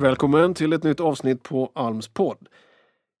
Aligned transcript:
Välkommen 0.00 0.54
till 0.54 0.72
ett 0.72 0.82
nytt 0.82 1.00
avsnitt 1.00 1.42
på 1.42 1.70
Alms 1.74 2.08
podd. 2.08 2.48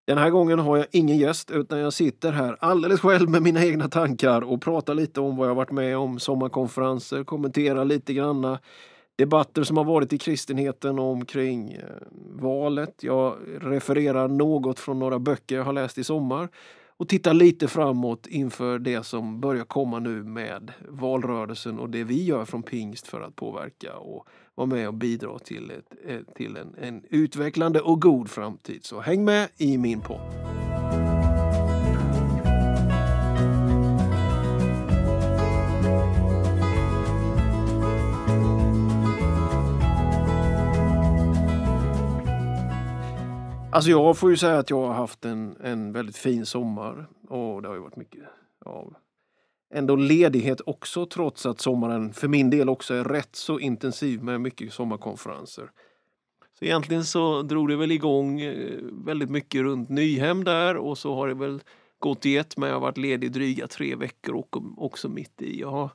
Den 0.06 0.18
här 0.18 0.30
gången 0.30 0.58
har 0.58 0.76
jag 0.76 0.86
ingen 0.90 1.18
gäst 1.18 1.50
utan 1.50 1.78
jag 1.78 1.92
sitter 1.92 2.32
här 2.32 2.56
alldeles 2.60 3.00
själv 3.00 3.30
med 3.30 3.42
mina 3.42 3.64
egna 3.64 3.88
tankar 3.88 4.42
och 4.42 4.62
pratar 4.62 4.94
lite 4.94 5.20
om 5.20 5.36
vad 5.36 5.48
jag 5.48 5.54
varit 5.54 5.70
med 5.70 5.98
om, 5.98 6.18
sommarkonferenser, 6.18 7.24
kommenterar 7.24 7.84
lite 7.84 8.14
granna 8.14 8.58
debatter 9.16 9.62
som 9.62 9.76
har 9.76 9.84
varit 9.84 10.12
i 10.12 10.18
kristenheten 10.18 10.98
omkring 10.98 11.72
eh, 11.72 11.80
valet. 12.40 12.94
Jag 13.00 13.36
refererar 13.60 14.28
något 14.28 14.78
från 14.78 14.98
några 14.98 15.18
böcker 15.18 15.56
jag 15.56 15.64
har 15.64 15.72
läst 15.72 15.98
i 15.98 16.04
sommar 16.04 16.48
och 16.96 17.08
tittar 17.08 17.34
lite 17.34 17.68
framåt 17.68 18.26
inför 18.26 18.78
det 18.78 19.06
som 19.06 19.40
börjar 19.40 19.64
komma 19.64 19.98
nu 19.98 20.22
med 20.22 20.72
valrörelsen 20.88 21.78
och 21.78 21.90
det 21.90 22.04
vi 22.04 22.24
gör 22.24 22.44
från 22.44 22.62
pingst 22.62 23.06
för 23.06 23.20
att 23.20 23.36
påverka 23.36 23.96
och 23.96 24.28
vara 24.58 24.66
med 24.66 24.88
och 24.88 24.94
bidra 24.94 25.38
till, 25.38 25.70
ett, 25.70 25.92
eh, 26.04 26.20
till 26.34 26.56
en, 26.56 26.74
en 26.78 27.02
utvecklande 27.10 27.80
och 27.80 28.02
god 28.02 28.30
framtid. 28.30 28.84
Så 28.84 29.00
häng 29.00 29.24
med 29.24 29.48
i 29.56 29.78
min 29.78 30.00
podd. 30.00 30.20
Alltså 43.72 43.90
jag 43.90 44.18
får 44.18 44.30
ju 44.30 44.36
säga 44.36 44.58
att 44.58 44.70
jag 44.70 44.86
har 44.86 44.94
haft 44.94 45.24
en, 45.24 45.56
en 45.60 45.92
väldigt 45.92 46.16
fin 46.16 46.46
sommar 46.46 47.06
och 47.28 47.62
det 47.62 47.68
har 47.68 47.74
ju 47.74 47.80
varit 47.80 47.96
mycket 47.96 48.24
av 48.64 48.94
ändå 49.74 49.96
ledighet 49.96 50.60
också 50.66 51.06
trots 51.06 51.46
att 51.46 51.60
sommaren 51.60 52.12
för 52.12 52.28
min 52.28 52.50
del 52.50 52.68
också 52.68 52.94
är 52.94 53.04
rätt 53.04 53.36
så 53.36 53.58
intensiv 53.58 54.22
med 54.22 54.40
mycket 54.40 54.72
sommarkonferenser. 54.72 55.70
Så 56.58 56.64
egentligen 56.64 57.04
så 57.04 57.42
drog 57.42 57.68
det 57.68 57.76
väl 57.76 57.92
igång 57.92 58.40
eh, 58.40 58.78
väldigt 58.92 59.30
mycket 59.30 59.62
runt 59.62 59.88
Nyhem 59.88 60.44
där 60.44 60.76
och 60.76 60.98
så 60.98 61.14
har 61.14 61.28
det 61.28 61.34
väl 61.34 61.62
gått 61.98 62.26
i 62.26 62.36
ett 62.36 62.56
men 62.56 62.68
jag 62.68 62.76
har 62.76 62.80
varit 62.80 62.98
ledig 62.98 63.32
dryga 63.32 63.66
tre 63.66 63.94
veckor 63.96 64.34
och 64.34 64.56
också 64.76 65.08
mitt 65.08 65.42
i. 65.42 65.60
Jag 65.60 65.70
har 65.70 65.90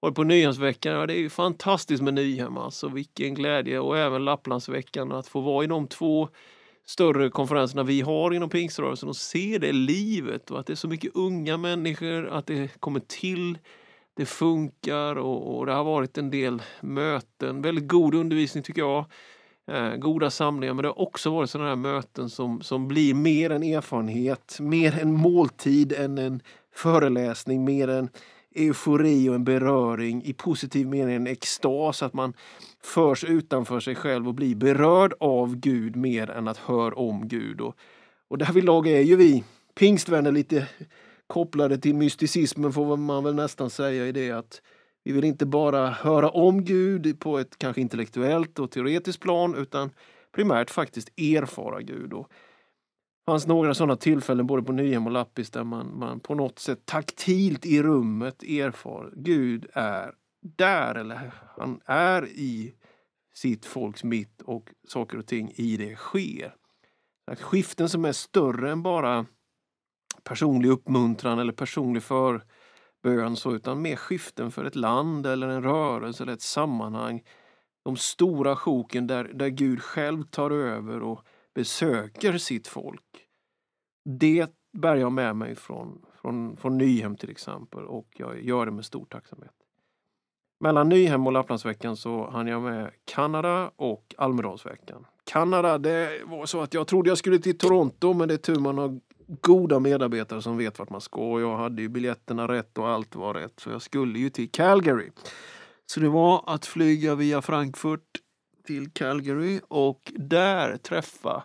varit 0.00 0.14
på 0.14 0.24
Nyhemsveckan, 0.24 0.92
ja, 0.94 1.06
det 1.06 1.14
är 1.14 1.20
ju 1.20 1.30
fantastiskt 1.30 2.02
med 2.02 2.14
Nyhem 2.14 2.56
alltså, 2.56 2.88
vilken 2.88 3.34
glädje 3.34 3.80
och 3.80 3.98
även 3.98 4.24
Lapplandsveckan 4.24 5.12
att 5.12 5.28
få 5.28 5.40
vara 5.40 5.64
i 5.64 5.66
de 5.66 5.86
två 5.86 6.28
större 6.90 7.30
konferenserna 7.30 7.82
vi 7.82 8.00
har 8.00 8.34
inom 8.34 8.50
pingströrelsen 8.50 9.08
och 9.08 9.16
se 9.16 9.58
det 9.58 9.72
livet 9.72 10.50
och 10.50 10.60
att 10.60 10.66
det 10.66 10.72
är 10.72 10.76
så 10.76 10.88
mycket 10.88 11.10
unga 11.14 11.56
människor, 11.56 12.28
att 12.28 12.46
det 12.46 12.80
kommer 12.80 13.00
till, 13.00 13.58
det 14.16 14.26
funkar 14.26 15.16
och, 15.16 15.58
och 15.58 15.66
det 15.66 15.72
har 15.72 15.84
varit 15.84 16.18
en 16.18 16.30
del 16.30 16.62
möten, 16.80 17.62
väldigt 17.62 17.88
god 17.88 18.14
undervisning 18.14 18.64
tycker 18.64 18.82
jag. 18.82 19.04
Eh, 19.66 19.96
goda 19.96 20.30
samlingar, 20.30 20.74
men 20.74 20.82
det 20.82 20.88
har 20.88 21.00
också 21.00 21.30
varit 21.30 21.50
sådana 21.50 21.68
här 21.68 21.76
möten 21.76 22.30
som, 22.30 22.60
som 22.60 22.88
blir 22.88 23.14
mer 23.14 23.50
en 23.50 23.62
erfarenhet, 23.62 24.56
mer 24.60 24.98
en 25.02 25.12
måltid 25.12 25.92
än 25.92 26.18
en 26.18 26.42
föreläsning, 26.74 27.64
mer 27.64 27.88
en 27.88 28.08
eufori 28.54 29.28
och 29.28 29.34
en 29.34 29.44
beröring 29.44 30.22
i 30.24 30.32
positiv 30.32 30.86
mening, 30.86 31.14
en 31.14 31.26
extas, 31.26 32.02
att 32.02 32.12
man 32.12 32.32
förs 32.82 33.24
utanför 33.24 33.80
sig 33.80 33.94
själv 33.94 34.28
och 34.28 34.34
blir 34.34 34.54
berörd 34.54 35.14
av 35.20 35.56
Gud 35.56 35.96
mer 35.96 36.30
än 36.30 36.48
att 36.48 36.58
höra 36.58 36.94
om 36.94 37.28
Gud. 37.28 37.60
Och, 37.60 37.76
och 38.28 38.38
därvidlag 38.38 38.86
är 38.86 39.00
ju 39.00 39.16
vi 39.16 39.44
pingstvänner 39.74 40.32
lite 40.32 40.66
kopplade 41.26 41.78
till 41.78 41.94
mysticismen 41.94 42.72
får 42.72 42.96
man 42.96 43.24
väl 43.24 43.34
nästan 43.34 43.70
säga 43.70 44.06
i 44.06 44.12
det 44.12 44.30
att 44.30 44.62
vi 45.04 45.12
vill 45.12 45.24
inte 45.24 45.46
bara 45.46 45.90
höra 45.90 46.28
om 46.28 46.64
Gud 46.64 47.20
på 47.20 47.38
ett 47.38 47.58
kanske 47.58 47.80
intellektuellt 47.80 48.58
och 48.58 48.70
teoretiskt 48.70 49.20
plan 49.20 49.54
utan 49.54 49.90
primärt 50.34 50.70
faktiskt 50.70 51.08
erfara 51.18 51.80
Gud. 51.80 52.12
Och 52.12 52.28
fanns 53.30 53.46
några 53.46 53.74
sådana 53.74 53.96
tillfällen 53.96 54.46
både 54.46 54.62
på 54.62 54.72
Nyhem 54.72 55.06
och 55.06 55.12
Lappis 55.12 55.50
där 55.50 55.64
man, 55.64 55.98
man 55.98 56.20
på 56.20 56.34
något 56.34 56.58
sätt 56.58 56.86
taktilt 56.86 57.66
i 57.66 57.82
rummet 57.82 58.42
erfar 58.42 59.12
Gud 59.16 59.66
är 59.72 60.14
där 60.42 60.94
eller 60.94 61.32
han 61.58 61.80
är 61.84 62.26
i 62.26 62.74
sitt 63.34 63.66
folks 63.66 64.04
mitt 64.04 64.42
och 64.42 64.70
saker 64.88 65.18
och 65.18 65.26
ting 65.26 65.52
i 65.54 65.76
det 65.76 65.96
sker. 65.96 66.54
Skiften 67.40 67.88
som 67.88 68.04
är 68.04 68.12
större 68.12 68.70
än 68.70 68.82
bara 68.82 69.26
personlig 70.24 70.68
uppmuntran 70.68 71.38
eller 71.38 71.52
personlig 71.52 72.02
förbön 72.02 73.36
så, 73.36 73.54
utan 73.54 73.82
mer 73.82 73.96
skiften 73.96 74.50
för 74.50 74.64
ett 74.64 74.76
land 74.76 75.26
eller 75.26 75.48
en 75.48 75.62
rörelse 75.62 76.22
eller 76.22 76.32
ett 76.32 76.42
sammanhang. 76.42 77.22
De 77.84 77.96
stora 77.96 78.56
sjoken 78.56 79.06
där, 79.06 79.24
där 79.24 79.48
Gud 79.48 79.82
själv 79.82 80.22
tar 80.22 80.50
över 80.50 81.02
och 81.02 81.24
besöker 81.54 82.38
sitt 82.38 82.66
folk. 82.66 83.26
Det 84.04 84.50
bär 84.72 84.96
jag 84.96 85.12
med 85.12 85.36
mig 85.36 85.54
från, 85.54 86.04
från, 86.20 86.56
från 86.56 86.78
Nyhem 86.78 87.16
till 87.16 87.30
exempel 87.30 87.84
och 87.84 88.08
jag 88.16 88.42
gör 88.42 88.66
det 88.66 88.72
med 88.72 88.84
stor 88.84 89.04
tacksamhet. 89.04 89.54
Mellan 90.60 90.88
Nyhem 90.88 91.26
och 91.26 91.32
Lapplandsveckan 91.32 91.96
så 91.96 92.30
hann 92.30 92.46
jag 92.46 92.62
med 92.62 92.90
Kanada 93.04 93.70
och 93.76 94.14
Almedalsveckan. 94.18 95.06
Kanada, 95.24 95.78
det 95.78 96.22
var 96.24 96.46
så 96.46 96.60
att 96.60 96.74
jag 96.74 96.86
trodde 96.86 97.08
jag 97.08 97.18
skulle 97.18 97.38
till 97.38 97.58
Toronto 97.58 98.14
men 98.14 98.28
det 98.28 98.34
är 98.34 98.38
tur 98.38 98.60
man 98.60 98.78
har 98.78 99.00
goda 99.40 99.80
medarbetare 99.80 100.42
som 100.42 100.56
vet 100.56 100.78
vart 100.78 100.90
man 100.90 101.00
ska. 101.00 101.20
Och 101.20 101.40
jag 101.40 101.56
hade 101.56 101.82
ju 101.82 101.88
biljetterna 101.88 102.48
rätt 102.48 102.78
och 102.78 102.88
allt 102.88 103.16
var 103.16 103.34
rätt. 103.34 103.60
Så 103.60 103.70
jag 103.70 103.82
skulle 103.82 104.18
ju 104.18 104.30
till 104.30 104.50
Calgary. 104.50 105.10
Så 105.86 106.00
det 106.00 106.08
var 106.08 106.44
att 106.46 106.66
flyga 106.66 107.14
via 107.14 107.42
Frankfurt 107.42 108.20
till 108.64 108.90
Calgary 108.90 109.60
och 109.68 110.12
där 110.16 110.76
träffa 110.76 111.44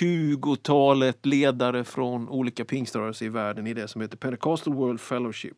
20-talet 0.00 1.26
ledare 1.26 1.84
från 1.84 2.28
olika 2.28 2.64
pingströrelser 2.64 3.26
i 3.26 3.28
världen 3.28 3.66
i 3.66 3.74
det 3.74 3.88
som 3.88 4.00
heter 4.00 4.16
Pentecostal 4.16 4.74
World 4.74 5.00
Fellowship. 5.00 5.56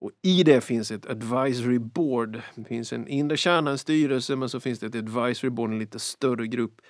Och 0.00 0.10
I 0.22 0.42
det 0.42 0.60
finns 0.60 0.90
ett 0.90 1.06
advisory 1.06 1.78
board. 1.78 2.42
Det 2.54 2.64
finns 2.64 2.92
en 2.92 3.08
inre 3.08 3.36
kärna, 3.36 3.70
en 3.70 3.78
styrelse, 3.78 4.36
men 4.36 4.48
så 4.48 4.60
finns 4.60 4.78
det 4.78 4.86
ett 4.86 4.94
advisory 4.94 5.50
board, 5.50 5.70
en 5.70 5.78
lite 5.78 5.98
större 5.98 6.46
grupp. 6.46 6.80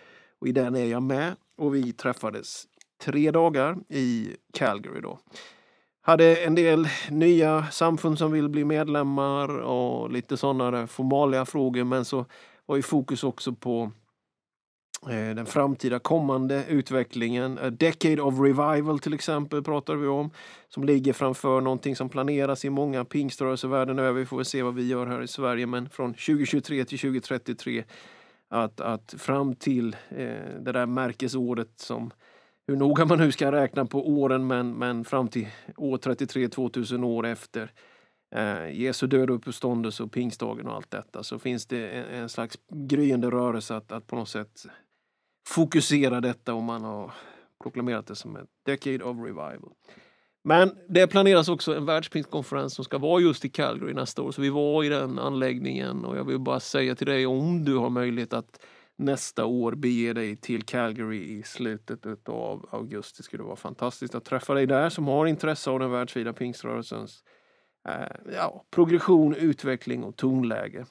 Och 0.40 0.48
I 0.48 0.52
den 0.52 0.76
är 0.76 0.84
jag 0.84 1.02
med 1.02 1.36
och 1.58 1.74
vi 1.74 1.92
träffades 1.92 2.64
tre 3.04 3.30
dagar 3.30 3.76
i 3.88 4.36
Calgary. 4.52 5.00
Då. 5.00 5.18
Hade 6.00 6.36
en 6.36 6.54
del 6.54 6.88
nya 7.10 7.66
samfund 7.66 8.18
som 8.18 8.32
vill 8.32 8.48
bli 8.48 8.64
medlemmar 8.64 9.58
och 9.58 10.10
lite 10.10 10.36
sådana 10.36 10.86
formalia 10.86 11.44
frågor 11.44 11.84
men 11.84 12.04
så 12.04 12.26
har 12.68 12.76
ju 12.76 12.82
fokus 12.82 13.24
också 13.24 13.52
på 13.52 13.92
eh, 15.02 15.34
den 15.34 15.46
framtida 15.46 15.98
kommande 15.98 16.64
utvecklingen. 16.68 17.58
A 17.58 17.70
Decade 17.70 18.22
of 18.22 18.34
Revival 18.40 18.98
till 18.98 19.14
exempel 19.14 19.62
pratar 19.62 19.94
vi 19.94 20.06
om. 20.06 20.30
Som 20.68 20.84
ligger 20.84 21.12
framför 21.12 21.60
någonting 21.60 21.96
som 21.96 22.08
planeras 22.08 22.64
i 22.64 22.70
många 22.70 23.04
pingströrelser 23.04 23.68
världen 23.68 23.98
över. 23.98 24.20
Vi 24.20 24.26
får 24.26 24.36
väl 24.36 24.46
se 24.46 24.62
vad 24.62 24.74
vi 24.74 24.88
gör 24.88 25.06
här 25.06 25.22
i 25.22 25.28
Sverige 25.28 25.66
men 25.66 25.88
från 25.88 26.14
2023 26.14 26.84
till 26.84 26.98
2033 26.98 27.84
att, 28.48 28.80
att 28.80 29.14
fram 29.18 29.54
till 29.54 29.96
eh, 30.08 30.60
det 30.60 30.72
där 30.72 30.86
märkesåret 30.86 31.72
som 31.76 32.10
hur 32.66 32.76
noga 32.76 33.04
man 33.04 33.18
nu 33.18 33.32
ska 33.32 33.52
räkna 33.52 33.86
på 33.86 34.08
åren 34.08 34.46
men, 34.46 34.72
men 34.72 35.04
fram 35.04 35.28
till 35.28 35.48
år 35.76 35.98
33, 35.98 36.48
2000 36.48 37.04
år 37.04 37.26
efter 37.26 37.72
eh, 38.34 38.80
Jesu 38.80 39.06
död 39.06 39.30
och 39.30 39.36
uppståndelse 39.36 40.02
och 40.02 40.12
pingstdagen 40.12 40.66
och 40.66 40.74
allt 40.74 40.90
detta 40.90 41.22
så 41.22 41.38
finns 41.38 41.66
det 41.66 41.88
en, 41.88 42.04
en 42.04 42.28
slags 42.28 42.58
gryende 42.70 43.30
rörelse 43.30 43.76
att, 43.76 43.92
att 43.92 44.06
på 44.06 44.16
något 44.16 44.28
sätt 44.28 44.66
fokusera 45.48 46.20
detta 46.20 46.54
och 46.54 46.62
man 46.62 46.84
har 46.84 47.12
proklamerat 47.62 48.06
det 48.06 48.14
som 48.14 48.36
ett 48.36 48.48
Decade 48.66 49.04
of 49.04 49.16
Revival. 49.16 49.72
Men 50.44 50.76
det 50.88 51.06
planeras 51.06 51.48
också 51.48 51.76
en 51.76 51.86
världspingstkonferens 51.86 52.74
som 52.74 52.84
ska 52.84 52.98
vara 52.98 53.20
just 53.20 53.44
i 53.44 53.48
Calgary 53.48 53.94
nästa 53.94 54.22
år. 54.22 54.32
Så 54.32 54.42
vi 54.42 54.48
var 54.48 54.84
i 54.84 54.88
den 54.88 55.18
anläggningen 55.18 56.04
och 56.04 56.16
jag 56.16 56.24
vill 56.24 56.38
bara 56.38 56.60
säga 56.60 56.94
till 56.94 57.06
dig 57.06 57.26
om 57.26 57.64
du 57.64 57.76
har 57.76 57.90
möjlighet 57.90 58.32
att 58.32 58.60
nästa 58.96 59.44
år 59.44 59.72
bege 59.72 60.12
dig 60.12 60.36
till 60.36 60.62
Calgary 60.62 61.38
i 61.38 61.42
slutet 61.42 62.28
av 62.28 62.68
augusti. 62.72 63.16
Det 63.16 63.22
skulle 63.22 63.42
vara 63.42 63.56
fantastiskt 63.56 64.14
att 64.14 64.24
träffa 64.24 64.54
dig 64.54 64.66
där 64.66 64.88
som 64.88 65.06
har 65.06 65.26
intresse 65.26 65.70
av 65.70 65.78
den 65.78 65.90
världsvida 65.90 66.32
pingströrelsens 66.32 67.24
eh, 67.88 68.32
ja, 68.34 68.64
progression, 68.70 69.34
utveckling 69.34 70.04
och 70.04 70.16
tonläge. 70.16 70.86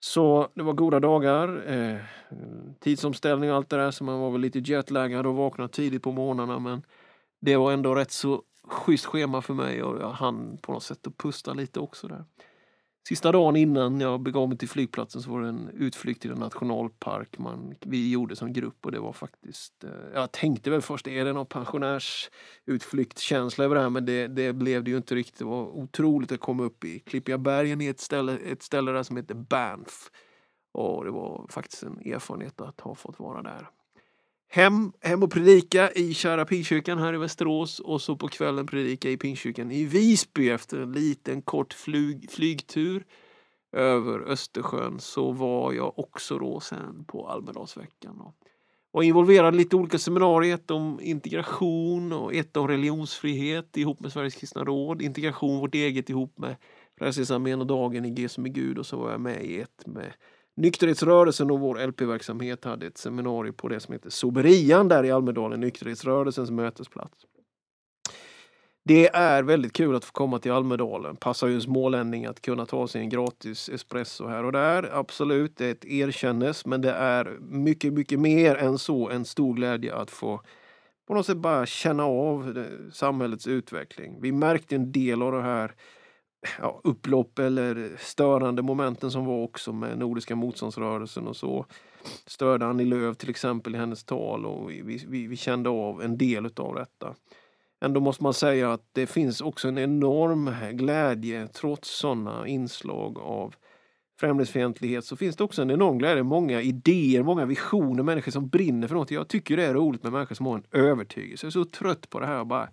Så 0.00 0.48
det 0.54 0.62
var 0.62 0.72
goda 0.72 1.00
dagar, 1.00 1.70
eh, 1.72 1.96
tidsomställning 2.80 3.50
och 3.50 3.56
allt 3.56 3.68
det 3.68 3.76
där 3.76 3.90
så 3.90 4.04
man 4.04 4.20
var 4.20 4.30
väl 4.30 4.40
lite 4.40 4.58
jetlaggad 4.58 5.26
och 5.26 5.34
vaknade 5.34 5.72
tidigt 5.72 6.02
på 6.02 6.12
morgnarna 6.12 6.58
men 6.58 6.82
det 7.40 7.56
var 7.56 7.72
ändå 7.72 7.94
rätt 7.94 8.10
så 8.10 8.42
schysst 8.68 9.06
schema 9.06 9.42
för 9.42 9.54
mig 9.54 9.82
och 9.82 10.02
jag 10.02 10.10
hann 10.10 10.58
på 10.62 10.72
något 10.72 10.82
sätt 10.82 11.06
att 11.06 11.16
pusta 11.16 11.52
lite 11.52 11.80
också 11.80 12.08
där. 12.08 12.24
Sista 13.08 13.32
dagen 13.32 13.56
innan 13.56 14.00
jag 14.00 14.20
begav 14.20 14.48
mig 14.48 14.58
till 14.58 14.68
flygplatsen 14.68 15.22
så 15.22 15.30
var 15.30 15.42
det 15.42 15.48
en 15.48 15.68
utflykt 15.68 16.22
till 16.22 16.30
en 16.30 16.38
nationalpark 16.38 17.38
man, 17.38 17.74
vi 17.80 18.10
gjorde 18.10 18.36
som 18.36 18.52
grupp 18.52 18.86
och 18.86 18.92
det 18.92 19.00
var 19.00 19.12
faktiskt, 19.12 19.84
eh, 19.84 19.90
jag 20.14 20.32
tänkte 20.32 20.70
väl 20.70 20.82
först, 20.82 21.06
är 21.06 21.24
det 21.24 21.32
någon 21.32 21.46
pensionärsutflyktskänsla 21.46 23.64
över 23.64 23.74
det 23.74 23.80
här? 23.80 23.90
Men 23.90 24.06
det, 24.06 24.26
det 24.26 24.52
blev 24.52 24.84
det 24.84 24.90
ju 24.90 24.96
inte 24.96 25.14
riktigt. 25.14 25.38
Det 25.38 25.44
var 25.44 25.76
otroligt 25.76 26.32
att 26.32 26.40
komma 26.40 26.62
upp 26.62 26.84
i 26.84 26.98
Klippiga 26.98 27.38
bergen 27.38 27.80
i 27.80 27.86
ett 27.86 28.00
ställe, 28.00 28.36
ett 28.36 28.62
ställe 28.62 28.92
där 28.92 29.02
som 29.02 29.16
heter 29.16 29.34
Banff. 29.34 30.10
Och 30.72 31.04
det 31.04 31.10
var 31.10 31.46
faktiskt 31.50 31.82
en 31.82 31.98
erfarenhet 31.98 32.60
att 32.60 32.80
ha 32.80 32.94
fått 32.94 33.18
vara 33.18 33.42
där. 33.42 33.68
Hem, 34.54 34.92
hem 35.00 35.22
och 35.22 35.32
predika 35.32 35.90
i 35.90 36.14
kära 36.14 36.44
Pingstkyrkan 36.44 36.98
här 36.98 37.14
i 37.14 37.18
Västerås 37.18 37.80
och 37.80 38.02
så 38.02 38.16
på 38.16 38.28
kvällen 38.28 38.66
predika 38.66 39.10
i 39.10 39.16
Pingstkyrkan 39.16 39.70
i 39.70 39.84
Visby 39.84 40.50
efter 40.50 40.78
en 40.78 40.92
liten 40.92 41.42
kort 41.42 41.72
flyg, 41.72 42.30
flygtur 42.30 43.04
över 43.72 44.20
Östersjön. 44.20 45.00
Så 45.00 45.32
var 45.32 45.72
jag 45.72 45.98
också 45.98 46.38
då 46.38 46.60
sen 46.60 47.04
på 47.04 47.28
Almedalsveckan. 47.28 48.20
Och 48.20 48.34
var 48.90 49.02
involverad 49.02 49.54
i 49.54 49.58
lite 49.58 49.76
olika 49.76 49.98
seminarier, 49.98 50.54
ett 50.54 50.70
om 50.70 51.00
integration 51.02 52.12
och 52.12 52.34
ett 52.34 52.56
om 52.56 52.68
religionsfrihet 52.68 53.76
ihop 53.76 54.00
med 54.00 54.12
Sveriges 54.12 54.34
kristna 54.34 54.64
råd, 54.64 55.02
integration 55.02 55.60
vårt 55.60 55.74
eget 55.74 56.10
ihop 56.10 56.38
med 56.38 56.56
Frälsningsarmén 56.98 57.60
och 57.60 57.66
Dagen 57.66 58.04
i 58.04 58.10
G 58.10 58.28
som 58.28 58.44
är 58.44 58.50
Gud. 58.50 58.78
Och 58.78 58.86
så 58.86 58.96
var 58.96 59.10
jag 59.10 59.20
med 59.20 59.44
i 59.44 59.60
ett 59.60 59.86
med 59.86 60.12
Nykterhetsrörelsen 60.56 61.50
och 61.50 61.60
vår 61.60 61.86
LP-verksamhet 61.86 62.64
hade 62.64 62.86
ett 62.86 62.98
seminarium 62.98 63.54
på 63.54 63.68
det 63.68 63.80
som 63.80 63.92
heter 63.92 64.10
Soberian 64.10 64.88
där 64.88 65.04
i 65.04 65.10
Almedalen, 65.10 65.60
nykterhetsrörelsens 65.60 66.50
mötesplats. 66.50 67.26
Det 68.84 69.08
är 69.08 69.42
väldigt 69.42 69.72
kul 69.72 69.96
att 69.96 70.04
få 70.04 70.12
komma 70.12 70.38
till 70.38 70.52
Almedalen. 70.52 71.16
Passar 71.16 71.46
ju 71.46 71.54
en 71.54 71.60
smålänning 71.60 72.26
att 72.26 72.42
kunna 72.42 72.66
ta 72.66 72.88
sig 72.88 73.00
en 73.00 73.08
gratis 73.08 73.68
espresso 73.68 74.26
här 74.26 74.44
och 74.44 74.52
där. 74.52 74.90
Absolut, 74.92 75.56
det 75.56 75.66
är 75.66 75.72
ett 75.72 75.84
erkännes, 75.84 76.66
men 76.66 76.80
det 76.80 76.92
är 76.92 77.38
mycket, 77.40 77.92
mycket 77.92 78.20
mer 78.20 78.56
än 78.56 78.78
så. 78.78 79.10
En 79.10 79.24
stor 79.24 79.54
glädje 79.54 79.94
att 79.94 80.10
få 80.10 80.40
på 81.06 81.14
något 81.14 81.26
sätt 81.26 81.36
bara 81.36 81.66
känna 81.66 82.04
av 82.04 82.66
samhällets 82.92 83.46
utveckling. 83.46 84.18
Vi 84.20 84.32
märkte 84.32 84.74
en 84.74 84.92
del 84.92 85.22
av 85.22 85.32
det 85.32 85.42
här 85.42 85.74
ja, 86.58 86.80
upplopp 86.84 87.38
eller 87.38 87.92
störande 87.98 88.62
momenten 88.62 89.10
som 89.10 89.24
var 89.24 89.42
också 89.42 89.72
med 89.72 89.98
Nordiska 89.98 90.36
motståndsrörelsen 90.36 91.26
och 91.26 91.36
så. 91.36 91.66
Störde 92.26 92.66
Annie 92.66 92.84
Lööf 92.84 93.16
till 93.16 93.30
exempel 93.30 93.74
i 93.74 93.78
hennes 93.78 94.04
tal 94.04 94.46
och 94.46 94.70
vi, 94.70 95.04
vi, 95.08 95.26
vi 95.26 95.36
kände 95.36 95.70
av 95.70 96.02
en 96.02 96.18
del 96.18 96.50
av 96.56 96.74
detta. 96.74 97.14
Ändå 97.84 98.00
måste 98.00 98.22
man 98.22 98.34
säga 98.34 98.72
att 98.72 98.88
det 98.92 99.06
finns 99.06 99.40
också 99.40 99.68
en 99.68 99.78
enorm 99.78 100.50
glädje 100.72 101.46
trots 101.46 101.98
sådana 101.98 102.46
inslag 102.46 103.18
av 103.18 103.54
främlingsfientlighet 104.20 105.04
så 105.04 105.16
finns 105.16 105.36
det 105.36 105.44
också 105.44 105.62
en 105.62 105.70
enorm 105.70 105.98
glädje, 105.98 106.22
många 106.22 106.60
idéer, 106.60 107.22
många 107.22 107.44
visioner, 107.46 108.02
människor 108.02 108.32
som 108.32 108.48
brinner 108.48 108.88
för 108.88 108.94
något. 108.94 109.10
Jag 109.10 109.28
tycker 109.28 109.56
det 109.56 109.64
är 109.64 109.74
roligt 109.74 110.02
med 110.02 110.12
människor 110.12 110.34
som 110.34 110.46
har 110.46 110.56
en 110.56 110.64
övertygelse. 110.70 111.46
Jag 111.46 111.48
är 111.48 111.52
så 111.52 111.64
trött 111.64 112.10
på 112.10 112.20
det 112.20 112.26
här 112.26 112.44
bara 112.44 112.68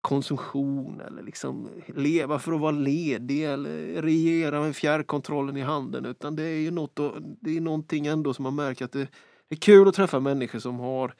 konsumtion 0.00 1.00
eller 1.00 1.22
liksom 1.22 1.68
leva 1.86 2.38
för 2.38 2.52
att 2.52 2.60
vara 2.60 2.70
ledig 2.70 3.44
eller 3.44 4.02
regera 4.02 4.60
med 4.60 4.76
fjärrkontrollen 4.76 5.56
i 5.56 5.60
handen 5.60 6.04
utan 6.04 6.36
det 6.36 6.42
är 6.42 6.60
ju 6.60 6.70
något, 6.70 7.00
det 7.40 7.56
är 7.56 7.60
någonting 7.60 8.06
ändå 8.06 8.34
som 8.34 8.42
man 8.42 8.54
märker 8.54 8.84
att 8.84 8.92
det, 8.92 9.08
det 9.48 9.54
är 9.54 9.60
kul 9.60 9.88
att 9.88 9.94
träffa 9.94 10.20
människor 10.20 10.58
som 10.58 10.80
har 10.80 11.14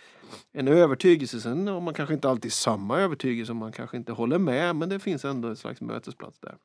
en 0.52 0.68
övertygelse. 0.68 1.40
Sen 1.40 1.66
har 1.66 1.80
man 1.80 1.94
kanske 1.94 2.14
inte 2.14 2.28
alltid 2.28 2.52
samma 2.52 3.00
övertygelse, 3.00 3.52
man 3.52 3.72
kanske 3.72 3.96
inte 3.96 4.12
håller 4.12 4.38
med, 4.38 4.76
men 4.76 4.88
det 4.88 4.98
finns 4.98 5.24
ändå 5.24 5.48
en 5.48 5.56
slags 5.56 5.80
mötesplats 5.80 6.38
där. 6.40 6.56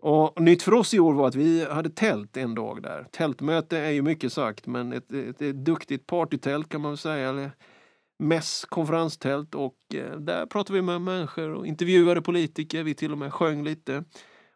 Och 0.00 0.40
nytt 0.40 0.62
för 0.62 0.74
oss 0.74 0.94
i 0.94 1.00
år 1.00 1.14
var 1.14 1.28
att 1.28 1.34
vi 1.34 1.64
hade 1.64 1.90
tält 1.90 2.36
en 2.36 2.54
dag 2.54 2.82
där. 2.82 3.06
Tältmöte 3.10 3.78
är 3.78 3.90
ju 3.90 4.02
mycket 4.02 4.32
sagt, 4.32 4.66
men 4.66 4.92
ett, 4.92 5.12
ett, 5.12 5.42
ett 5.42 5.64
duktigt 5.64 6.06
partytält 6.06 6.68
kan 6.68 6.80
man 6.80 6.90
väl 6.90 6.98
säga. 6.98 7.28
Eller 7.28 7.50
mäss, 8.18 8.64
konferenstält 8.64 9.54
och 9.54 9.76
eh, 9.94 10.16
där 10.16 10.46
pratade 10.46 10.78
vi 10.78 10.82
med 10.82 11.00
människor 11.00 11.50
och 11.54 11.66
intervjuade 11.66 12.22
politiker. 12.22 12.82
Vi 12.82 12.94
till 12.94 13.12
och 13.12 13.18
med 13.18 13.32
sjöng 13.32 13.64
lite. 13.64 14.04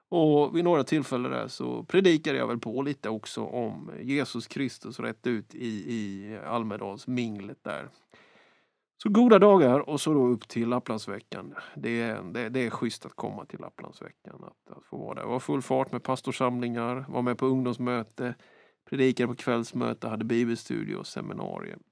Och 0.08 0.56
vid 0.56 0.64
några 0.64 0.84
tillfällen 0.84 1.30
där 1.30 1.48
så 1.48 1.84
predikade 1.84 2.38
jag 2.38 2.46
väl 2.46 2.58
på 2.58 2.82
lite 2.82 3.08
också 3.08 3.44
om 3.44 3.90
Jesus 4.00 4.46
Kristus 4.46 5.00
rätt 5.00 5.26
ut 5.26 5.54
i, 5.54 5.68
i 5.68 6.38
Almedalsminglet 6.46 7.58
där. 7.64 7.88
Så 9.02 9.08
goda 9.08 9.38
dagar 9.38 9.88
och 9.88 10.00
så 10.00 10.14
då 10.14 10.26
upp 10.26 10.48
till 10.48 10.68
Lapplandsveckan. 10.68 11.54
Det 11.76 12.00
är, 12.00 12.22
det, 12.22 12.48
det 12.48 12.66
är 12.66 12.70
schysst 12.70 13.06
att 13.06 13.16
komma 13.16 13.44
till 13.44 13.60
Lapplandsveckan. 13.60 14.44
Att, 14.44 14.76
att 14.76 14.84
få 14.84 14.96
vara 14.96 15.14
där. 15.14 15.22
Det 15.22 15.28
var 15.28 15.40
full 15.40 15.62
fart 15.62 15.92
med 15.92 16.02
pastorsamlingar, 16.02 17.04
var 17.08 17.22
med 17.22 17.38
på 17.38 17.46
ungdomsmöte, 17.46 18.34
predikade 18.90 19.28
på 19.28 19.34
kvällsmöte, 19.34 20.08
hade 20.08 20.24
bibelstudier 20.24 20.98
och 20.98 21.06
seminarium. 21.06 21.82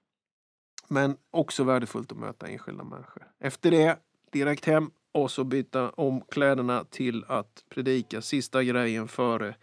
Men 0.91 1.17
också 1.31 1.65
värdefullt 1.65 2.13
att 2.13 2.19
möta 2.19 2.47
enskilda 2.47 2.85
människor. 2.85 3.29
Efter 3.39 3.71
det 3.71 3.99
direkt 4.33 4.65
hem 4.65 4.91
och 5.13 5.31
så 5.31 5.45
byta 5.45 5.91
om 5.91 6.21
kläderna 6.21 6.85
till 6.85 7.25
att 7.29 7.65
predika 7.69 8.23
sista 8.23 8.65
grejen 8.65 9.09
före 9.09 9.55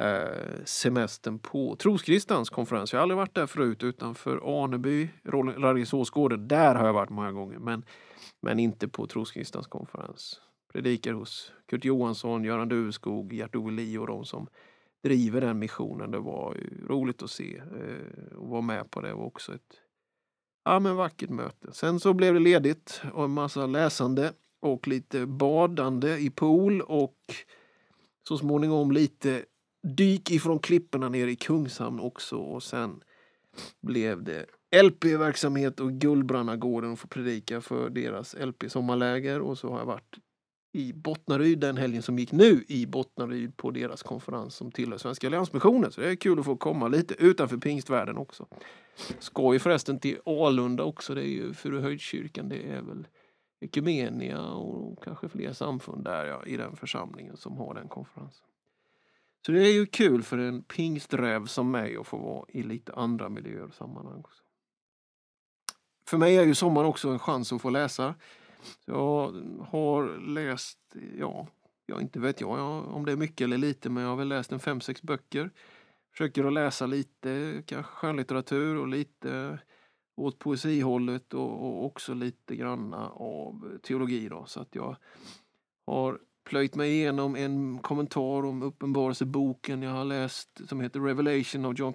eh, 0.00 0.64
semestern 0.64 1.38
på 1.38 1.76
Troskristans 1.76 2.50
konferens. 2.50 2.92
Jag 2.92 2.98
har 2.98 3.02
aldrig 3.02 3.16
varit 3.16 3.34
där 3.34 3.46
förut 3.46 3.82
utanför 3.82 4.64
Aneby, 4.64 5.08
Rallingsåsgården. 5.56 6.48
Där 6.48 6.74
har 6.74 6.86
jag 6.86 6.92
varit 6.92 7.10
många 7.10 7.32
gånger, 7.32 7.58
men, 7.58 7.84
men 8.40 8.58
inte 8.58 8.88
på 8.88 9.06
Troskristans 9.06 9.66
konferens. 9.66 10.40
Predikar 10.72 11.12
hos 11.12 11.52
Kurt 11.66 11.84
Johansson, 11.84 12.44
Göran 12.44 12.68
Duveskog, 12.68 13.32
Gert-Ove 13.32 13.70
Li 13.70 13.98
och 13.98 14.06
de 14.06 14.24
som 14.24 14.46
driver 15.02 15.40
den 15.40 15.58
missionen. 15.58 16.10
Det 16.10 16.18
var 16.18 16.56
roligt 16.88 17.22
att 17.22 17.30
se 17.30 17.56
eh, 17.56 18.36
och 18.36 18.48
vara 18.48 18.60
med 18.60 18.90
på 18.90 19.00
det. 19.00 19.08
det 19.08 19.14
var 19.14 19.26
också 19.26 19.54
ett 19.54 19.80
ja, 20.64 20.80
men 20.80 20.96
vackert 20.96 21.30
möte. 21.30 21.72
Sen 21.72 22.00
så 22.00 22.12
blev 22.12 22.34
det 22.34 22.40
ledigt 22.40 23.02
och 23.12 23.24
en 23.24 23.30
massa 23.30 23.66
läsande 23.66 24.32
och 24.60 24.88
lite 24.88 25.26
badande 25.26 26.18
i 26.18 26.30
pool 26.30 26.80
och 26.80 27.16
så 28.28 28.38
småningom 28.38 28.92
lite 28.92 29.44
dyk 29.82 30.30
ifrån 30.30 30.58
klipporna 30.58 31.08
ner 31.08 31.26
i 31.26 31.36
Kungshamn 31.36 32.00
också 32.00 32.36
och 32.36 32.62
sen 32.62 33.02
blev 33.80 34.22
det 34.22 34.46
LP-verksamhet 34.82 35.80
och 35.80 35.92
Gullbrannagården 35.92 36.92
och 36.92 36.98
få 36.98 37.08
predika 37.08 37.60
för 37.60 37.90
deras 37.90 38.34
LP-sommarläger 38.34 39.40
och 39.40 39.58
så 39.58 39.70
har 39.70 39.78
jag 39.78 39.86
varit 39.86 40.18
i 40.72 40.92
Bottnaryd 40.92 41.58
den 41.58 41.76
helgen 41.76 42.02
som 42.02 42.18
gick 42.18 42.32
nu 42.32 42.64
i 42.68 42.86
Bottnaryd 42.86 43.56
på 43.56 43.70
deras 43.70 44.02
konferens 44.02 44.54
som 44.54 44.72
tillhör 44.72 44.98
Svenska 44.98 45.26
Alliansmissionen. 45.26 45.92
Så 45.92 46.00
det 46.00 46.10
är 46.10 46.16
kul 46.16 46.38
att 46.38 46.44
få 46.44 46.56
komma 46.56 46.88
lite 46.88 47.14
utanför 47.14 47.56
pingstvärlden 47.56 48.16
också. 48.16 48.46
Ska 49.18 49.52
ju 49.52 49.58
förresten 49.58 49.98
till 49.98 50.18
Alunda 50.26 50.84
också, 50.84 51.14
det 51.14 51.22
är 51.22 51.30
ju 51.30 51.54
Furuhöjdskyrkan, 51.54 52.48
det 52.48 52.62
är 52.72 52.82
väl 52.82 53.06
Ekumenia 53.60 54.42
och 54.42 55.04
kanske 55.04 55.28
fler 55.28 55.52
samfund 55.52 56.04
där 56.04 56.24
ja, 56.24 56.44
i 56.46 56.56
den 56.56 56.76
församlingen 56.76 57.36
som 57.36 57.56
har 57.56 57.74
den 57.74 57.88
konferensen. 57.88 58.46
Så 59.46 59.52
det 59.52 59.60
är 59.60 59.72
ju 59.72 59.86
kul 59.86 60.22
för 60.22 60.38
en 60.38 60.62
pingsträv 60.62 61.46
som 61.46 61.70
mig 61.70 61.96
att 61.96 62.06
få 62.06 62.16
vara 62.16 62.44
i 62.48 62.62
lite 62.62 62.92
andra 62.92 63.28
miljöer 63.28 63.64
och 63.64 63.74
sammanhang. 63.74 64.20
Också. 64.20 64.42
För 66.06 66.18
mig 66.18 66.36
är 66.36 66.42
ju 66.42 66.54
sommaren 66.54 66.86
också 66.86 67.08
en 67.08 67.18
chans 67.18 67.52
att 67.52 67.62
få 67.62 67.70
läsa. 67.70 68.14
Jag 68.84 69.32
har 69.70 70.18
läst, 70.18 70.78
ja, 71.18 71.46
jag 71.86 72.00
inte 72.00 72.20
vet 72.20 72.40
jag 72.40 72.88
om 72.94 73.04
det 73.04 73.12
är 73.12 73.16
mycket 73.16 73.44
eller 73.44 73.58
lite, 73.58 73.90
men 73.90 74.02
jag 74.02 74.10
har 74.10 74.16
väl 74.16 74.28
läst 74.28 74.52
en 74.52 74.60
fem, 74.60 74.80
sex 74.80 75.02
böcker. 75.02 75.50
Försöker 76.12 76.44
att 76.44 76.52
läsa 76.52 76.86
lite 76.86 77.62
kanske 77.66 77.92
skönlitteratur 77.92 78.76
och 78.76 78.88
lite 78.88 79.58
åt 80.16 80.38
poesihållet 80.38 81.34
och, 81.34 81.50
och 81.50 81.84
också 81.84 82.14
lite 82.14 82.56
granna 82.56 83.08
av 83.08 83.78
teologi. 83.82 84.28
Då, 84.28 84.44
så 84.46 84.60
att 84.60 84.74
jag 84.74 84.96
har 85.86 86.18
plöjt 86.44 86.74
mig 86.74 86.92
igenom 86.92 87.36
en 87.36 87.78
kommentar 87.78 88.44
om 88.44 88.62
Uppenbarelseboken 88.62 89.82
jag 89.82 89.90
har 89.90 90.04
läst 90.04 90.68
som 90.68 90.80
heter 90.80 91.00
Revelation 91.00 91.64
av 91.64 91.74
John 91.74 91.94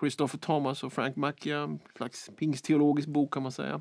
Christopher 0.00 0.38
Thomas 0.38 0.84
och 0.84 0.92
Frank 0.92 1.16
Macchia. 1.16 1.58
En 1.60 1.78
slags 1.96 2.30
pingstteologisk 2.36 3.08
bok 3.08 3.34
kan 3.34 3.42
man 3.42 3.52
säga. 3.52 3.80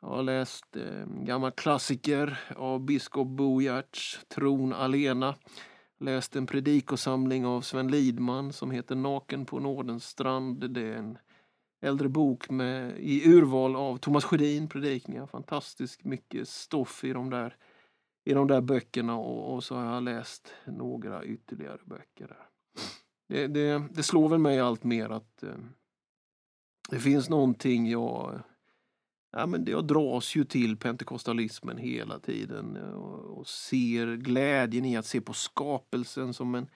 Jag 0.00 0.08
har 0.08 0.22
läst 0.22 0.76
eh, 0.76 1.06
gammal 1.06 1.50
klassiker 1.50 2.38
av 2.56 2.80
biskop 2.80 3.28
Bo 3.28 3.60
Giertz, 3.60 4.20
Tron 4.28 4.72
alena. 4.72 5.34
Läst 6.00 6.36
en 6.36 6.46
predikosamling 6.46 7.46
av 7.46 7.60
Sven 7.60 7.88
Lidman 7.88 8.52
som 8.52 8.70
heter 8.70 8.94
Naken 8.94 9.46
på 9.46 9.60
nådens 9.60 10.04
strand. 10.04 10.70
Det 10.70 10.80
är 10.80 10.96
en 10.96 11.18
äldre 11.80 12.08
bok 12.08 12.50
med, 12.50 12.98
i 12.98 13.28
urval 13.28 13.76
av 13.76 13.96
Thomas 13.96 14.24
Sjödin 14.24 14.68
predikningar. 14.68 15.26
Fantastiskt 15.26 16.04
mycket 16.04 16.48
stoff 16.48 17.04
i 17.04 17.12
de 17.12 17.30
där, 17.30 17.56
i 18.24 18.34
de 18.34 18.46
där 18.46 18.60
böckerna 18.60 19.16
och, 19.16 19.54
och 19.54 19.64
så 19.64 19.74
har 19.76 19.94
jag 19.94 20.02
läst 20.02 20.54
några 20.66 21.24
ytterligare 21.24 21.78
böcker. 21.84 22.26
där. 22.26 22.46
Det, 23.28 23.46
det, 23.46 23.88
det 23.90 24.02
slår 24.02 24.28
väl 24.28 24.38
mig 24.38 24.60
allt 24.60 24.84
mer 24.84 25.10
att 25.10 25.42
eh, 25.42 25.56
det 26.90 26.98
finns 26.98 27.28
någonting 27.28 27.90
jag 27.90 28.42
Ja, 29.38 29.46
men 29.46 29.64
jag 29.66 29.84
dras 29.84 30.36
ju 30.36 30.44
till 30.44 30.76
pentekostalismen 30.76 31.78
hela 31.78 32.18
tiden 32.18 32.76
eh, 32.76 32.90
och, 32.90 33.46
ser 33.46 34.16
glädjen 34.16 34.84
i 34.84 34.96
att 34.96 35.06
se 35.06 35.20
på 35.20 35.32
skapelsen 35.32 36.34
som 36.34 36.54
en, 36.54 36.68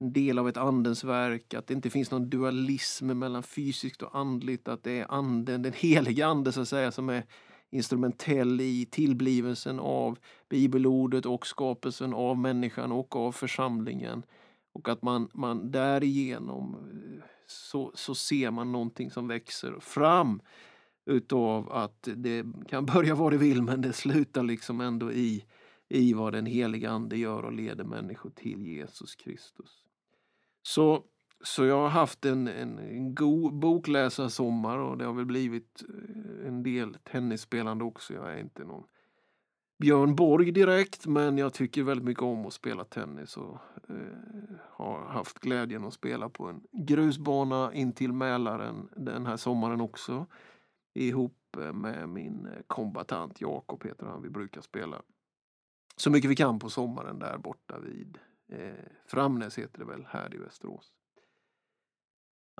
en 0.00 0.12
del 0.12 0.38
av 0.38 0.48
ett 0.48 0.56
andens 0.56 1.04
verk, 1.04 1.54
att 1.54 1.66
det 1.66 1.74
inte 1.74 1.90
finns 1.90 2.10
någon 2.10 2.30
dualism 2.30 3.06
mellan 3.06 3.42
fysiskt 3.42 4.02
och 4.02 4.16
andligt, 4.18 4.68
att 4.68 4.82
det 4.82 4.98
är 4.98 5.06
anden, 5.08 5.62
den 5.62 5.72
heliga 5.72 6.26
ande 6.26 6.52
så 6.52 6.60
att 6.60 6.68
säga, 6.68 6.92
som 6.92 7.08
är 7.08 7.24
instrumentell 7.70 8.60
i 8.60 8.86
tillblivelsen 8.90 9.80
av 9.80 10.18
bibelordet 10.48 11.26
och 11.26 11.46
skapelsen 11.46 12.14
av 12.14 12.38
människan 12.38 12.92
och 12.92 13.16
av 13.16 13.32
församlingen. 13.32 14.22
Och 14.72 14.88
att 14.88 15.02
man, 15.02 15.28
man 15.34 15.70
därigenom 15.70 16.74
eh, 16.74 17.24
så, 17.46 17.92
så 17.94 18.14
ser 18.14 18.50
man 18.50 18.72
någonting 18.72 19.10
som 19.10 19.28
växer 19.28 19.80
fram 19.80 20.40
utav 21.06 21.72
att 21.72 22.08
det 22.16 22.44
kan 22.68 22.86
börja 22.94 23.14
vad 23.14 23.32
det 23.32 23.38
vill 23.38 23.62
men 23.62 23.80
det 23.80 23.92
slutar 23.92 24.42
liksom 24.42 24.80
ändå 24.80 25.12
i, 25.12 25.44
i 25.88 26.12
vad 26.12 26.32
den 26.32 26.46
heliga 26.46 26.90
Ande 26.90 27.16
gör 27.16 27.42
och 27.42 27.52
leder 27.52 27.84
människor 27.84 28.30
till 28.30 28.66
Jesus 28.66 29.14
Kristus. 29.14 29.84
Så, 30.62 31.04
så 31.44 31.64
jag 31.64 31.80
har 31.80 31.88
haft 31.88 32.24
en, 32.24 32.48
en, 32.48 32.78
en 32.78 33.14
god 33.14 33.54
bokläsarsommar 33.54 34.78
och 34.78 34.98
det 34.98 35.04
har 35.04 35.12
väl 35.12 35.26
blivit 35.26 35.82
eh, 35.88 36.48
en 36.48 36.62
del 36.62 36.94
tennisspelande 36.94 37.84
också. 37.84 38.14
Jag 38.14 38.32
är 38.32 38.40
inte 38.40 38.64
någon 38.64 38.84
Björn 39.82 40.14
Borg 40.14 40.52
direkt, 40.52 41.06
men 41.06 41.38
jag 41.38 41.52
tycker 41.52 41.82
väldigt 41.82 42.04
mycket 42.04 42.22
om 42.22 42.46
att 42.46 42.52
spela 42.52 42.84
tennis 42.84 43.36
och 43.36 43.58
eh, 43.88 44.56
har 44.70 45.06
haft 45.06 45.38
glädjen 45.38 45.84
att 45.84 45.94
spela 45.94 46.28
på 46.28 46.46
en 46.46 46.60
grusbana 46.72 47.74
in 47.74 47.92
till 47.92 48.12
Mälaren 48.12 48.88
den 48.96 49.26
här 49.26 49.36
sommaren 49.36 49.80
också 49.80 50.26
ihop 50.94 51.56
eh, 51.58 51.72
med 51.72 52.08
min 52.08 52.46
eh, 52.46 52.62
kombatant 52.66 53.40
Jakob 53.40 53.84
heter 53.84 54.06
han. 54.06 54.22
Vi 54.22 54.30
brukar 54.30 54.60
spela 54.60 55.02
så 55.96 56.10
mycket 56.10 56.30
vi 56.30 56.36
kan 56.36 56.58
på 56.58 56.70
sommaren 56.70 57.18
där 57.18 57.38
borta 57.38 57.78
vid 57.78 58.18
eh, 58.52 58.84
Framnäs 59.06 59.58
heter 59.58 59.78
det 59.78 59.84
väl 59.84 60.06
här 60.08 60.34
i 60.34 60.38
Västerås. 60.38 60.92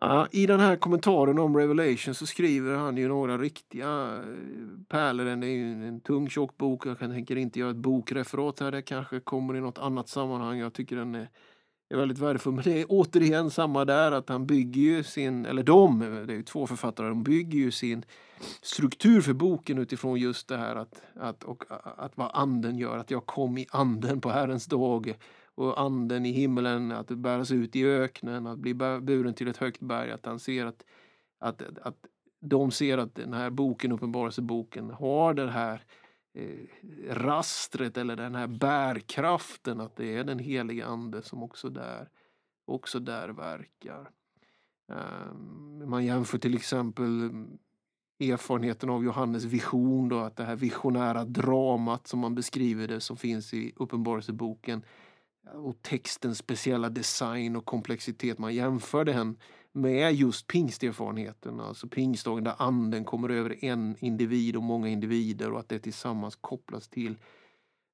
Ja, 0.01 0.29
I 0.31 0.47
den 0.47 0.61
här 0.61 0.77
kommentaren 0.77 1.39
om 1.39 1.57
Revelation 1.57 2.15
så 2.15 2.27
skriver 2.27 2.77
han 2.77 2.97
ju 2.97 3.09
några 3.09 3.39
riktiga 3.39 4.17
eh, 4.17 4.23
pärlor. 4.89 5.25
Det 5.25 5.47
är 5.47 5.51
ju 5.51 5.89
en 5.89 6.01
tung 6.01 6.29
tjock 6.29 6.57
bok. 6.57 6.87
Jag 6.87 6.99
tänker 6.99 7.37
inte 7.37 7.59
göra 7.59 7.71
ett 7.71 7.77
bokreferat 7.77 8.61
här. 8.61 8.71
Det 8.71 8.83
kanske 8.83 9.21
kommer 9.21 9.57
i 9.57 9.61
något 9.61 9.79
annat 9.79 10.09
sammanhang. 10.09 10.59
Jag 10.59 10.73
tycker 10.73 10.97
den 10.97 11.15
är, 11.15 11.29
är 11.93 11.97
väldigt 11.97 12.19
värdefull. 12.19 12.53
Men 12.53 12.65
det 12.65 12.81
är 12.81 12.87
återigen 12.89 13.51
samma 13.51 13.85
där 13.85 14.13
att 14.13 14.29
han 14.29 14.47
bygger 14.47 14.83
ju 14.83 15.03
sin, 15.03 15.47
eller 15.47 15.63
de, 15.63 15.99
det 15.99 16.33
är 16.33 16.37
ju 16.37 16.43
två 16.43 16.67
författare, 16.67 17.09
de 17.09 17.23
bygger 17.23 17.59
ju 17.59 17.71
sin 17.71 18.05
struktur 18.63 19.21
för 19.21 19.33
boken 19.33 19.79
utifrån 19.79 20.21
just 20.21 20.49
det 20.49 20.57
här 20.57 20.77
att, 20.77 21.03
att, 21.15 21.45
och, 21.45 21.65
att 21.97 22.17
vad 22.17 22.31
anden 22.35 22.79
gör. 22.79 22.99
Att 22.99 23.11
jag 23.11 23.27
kom 23.27 23.59
i 23.59 23.67
anden 23.71 24.21
på 24.21 24.31
Herrens 24.31 24.67
dag 24.67 25.15
och 25.55 25.81
anden 25.81 26.27
i 26.27 26.33
himlen, 26.33 26.93
att 26.93 27.09
bäras 27.09 27.51
ut 27.51 27.77
i 27.77 27.87
öknen, 27.87 28.47
att 28.47 28.59
bli 28.59 28.75
buren 28.75 29.35
till 29.35 29.49
ett 29.49 29.57
högt 29.57 29.81
berg, 29.81 30.11
att 30.11 30.27
han 30.27 30.39
ser 30.39 30.67
att, 30.67 30.85
att, 31.39 31.63
att 31.83 31.97
de 32.41 32.71
ser 32.71 32.99
att 32.99 33.15
den 33.15 33.33
här 33.33 33.51
boken, 33.51 33.93
Uppenbarelseboken, 33.93 34.91
har 34.91 35.35
det 35.35 35.51
här 35.51 35.85
Eh, 36.35 36.59
rastret 37.11 37.97
eller 37.97 38.17
den 38.17 38.35
här 38.35 38.47
bärkraften, 38.47 39.81
att 39.81 39.97
det 39.97 40.17
är 40.17 40.25
den 40.25 40.39
heliga 40.39 40.87
ande 40.87 41.23
som 41.23 41.43
också 41.43 41.69
där, 41.69 42.09
också 42.65 43.01
där 43.01 43.29
verkar. 43.29 44.11
Eh, 44.93 45.35
man 45.87 46.05
jämför 46.05 46.39
till 46.39 46.55
exempel 46.55 47.31
erfarenheten 48.21 48.91
av 48.91 49.05
Johannes 49.05 49.45
vision, 49.45 50.09
då, 50.09 50.19
att 50.19 50.37
det 50.37 50.45
här 50.45 50.57
visionära 50.57 51.25
dramat 51.25 52.07
som 52.07 52.21
man 52.21 52.35
beskriver 52.35 52.89
det, 52.89 53.01
som 53.01 53.17
finns 53.17 53.55
i 53.55 53.73
Uppenbarelseboken, 53.77 54.83
och 55.55 55.83
textens 55.83 56.39
speciella 56.39 56.89
design 56.89 57.57
och 57.57 57.65
komplexitet. 57.65 58.39
Man 58.39 58.55
jämför 58.55 59.05
den 59.05 59.37
med 59.73 60.15
just 60.15 60.47
pingsterfarenheten, 60.47 61.61
alltså 61.61 61.89
pingstdagen 61.89 62.45
där 62.45 62.55
anden 62.59 63.05
kommer 63.05 63.29
över 63.29 63.65
en 63.65 63.97
individ 63.99 64.57
och 64.57 64.63
många 64.63 64.89
individer 64.89 65.53
och 65.53 65.61
att 65.61 65.69
det 65.69 65.79
tillsammans 65.79 66.37
kopplas 66.37 66.89
till 66.89 67.17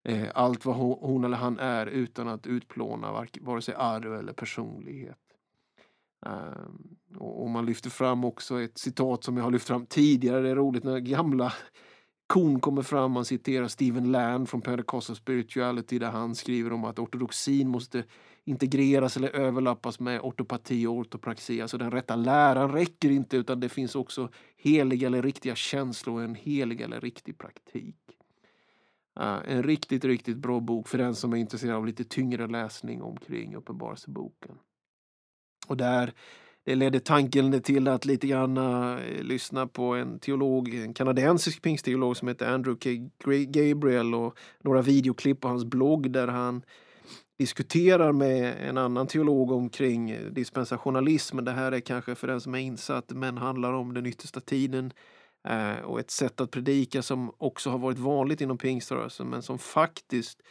eh, 0.05 0.29
allt 0.35 0.65
vad 0.65 0.77
hon, 0.77 0.99
hon, 1.01 1.25
eller 1.25 1.37
han 1.37 1.59
är 1.59 1.87
utan 1.87 2.29
att 2.29 2.47
utplåna 2.47 3.27
vare 3.41 3.63
sig 3.63 3.75
arv 3.75 4.15
eller 4.15 4.33
personlighet. 4.33 5.19
Um, 6.27 6.97
och, 7.17 7.43
och 7.43 7.51
man 7.51 7.67
lyfter 7.67 7.91
fram 7.91 8.25
också 8.25 8.61
ett 8.61 8.79
citat 8.79 9.25
som 9.25 9.37
jag 9.37 9.45
har 9.45 9.51
lyft 9.51 9.67
fram 9.67 9.87
tidigare, 9.87 10.41
det 10.41 10.49
är 10.49 10.57
roligt 10.57 10.85
när 10.85 10.99
gamla 10.99 11.53
Kon 12.29 12.61
kommer 12.61 12.83
fram, 12.83 13.13
man 13.13 13.25
citerar 13.25 13.69
Stephen 13.69 14.13
Land 14.13 14.49
från 14.49 14.61
Pentecostal 14.61 15.17
Spirituality 15.17 15.99
där 15.99 16.11
han 16.11 16.35
skriver 16.35 16.73
om 16.73 16.85
att 16.85 16.99
ortodoxin 16.99 17.69
måste 17.69 18.05
integreras 18.49 19.17
eller 19.17 19.29
överlappas 19.29 20.01
med 20.01 20.21
ortopati 20.21 20.87
och 20.87 20.93
ortopraxi. 20.95 21.63
Alltså 21.63 21.79
den 21.79 21.91
rätta 21.91 22.17
läran 22.17 22.73
räcker 22.73 23.11
inte 23.11 23.37
utan 23.37 23.61
det 23.61 23.69
finns 23.69 23.95
också 23.95 24.29
heliga 24.57 25.07
eller 25.07 25.23
riktiga 25.23 25.55
känslor 25.55 26.17
och 26.17 26.25
en 26.25 26.35
helig 26.35 26.81
eller 26.81 27.01
riktig 27.01 27.39
praktik. 27.39 27.97
Uh, 29.21 29.39
en 29.45 29.63
riktigt, 29.63 30.05
riktigt 30.05 30.37
bra 30.37 30.61
bok 30.61 30.89
för 30.89 30.99
den 30.99 31.15
som 31.15 31.33
är 31.33 31.37
intresserad 31.37 31.77
av 31.77 31.87
lite 31.87 32.05
tyngre 32.05 32.47
läsning 32.47 33.03
omkring 33.03 33.57
Uppenbarelseboken. 33.57 34.55
Och 35.67 35.77
där 35.77 36.13
det 36.65 36.75
ledde 36.75 37.01
tanken 37.01 37.63
till 37.63 37.89
att 37.89 38.05
lite 38.05 38.27
grann 38.27 38.59
uh, 38.59 38.99
lyssna 39.23 39.67
på 39.67 39.95
en 39.95 40.19
teolog, 40.19 40.75
en 40.75 40.95
kanadensisk 40.95 41.63
pingstteolog 41.63 42.17
som 42.17 42.29
heter 42.29 42.55
Andrew 42.55 42.99
K. 43.25 43.31
Gabriel 43.31 44.15
och 44.15 44.39
några 44.61 44.83
videoklipp 44.83 45.41
på 45.41 45.49
hans 45.49 45.65
blogg 45.65 46.11
där 46.11 46.29
han 46.29 46.63
diskuterar 47.39 48.13
med 48.13 48.69
en 48.69 48.79
annan 48.79 49.07
teolog 49.07 49.51
omkring 49.51 50.35
dispensationalism. 50.35 51.45
Det 51.45 51.53
här 51.53 51.73
är 51.73 51.81
kanske 51.81 52.15
för 52.15 52.27
den 52.27 52.41
som 52.41 52.55
är 52.55 52.59
insatt, 52.59 53.11
men 53.11 53.39
handlar 53.39 53.73
om 53.73 53.95
den 53.95 54.07
yttersta 54.07 54.41
tiden 54.41 54.93
eh, 55.49 55.79
och 55.85 56.01
ett 56.01 56.11
sätt 56.11 56.41
att 56.41 56.51
predika 56.51 57.03
som 57.03 57.33
också 57.39 57.71
har 57.71 57.79
varit 57.79 57.99
vanligt 57.99 58.41
inom 58.41 58.59
pingströrelsen, 58.59 59.31
men 59.31 59.43
som 59.43 59.59
faktiskt 59.59 60.43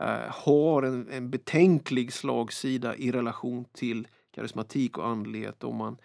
eh, 0.00 0.30
har 0.30 0.82
en, 0.82 1.08
en 1.10 1.30
betänklig 1.30 2.12
slagsida 2.12 2.96
i 2.96 3.12
relation 3.12 3.64
till 3.64 4.08
karismatik 4.34 4.98
och 4.98 5.06
andlighet 5.06 5.64
om 5.64 5.76
man 5.76 5.96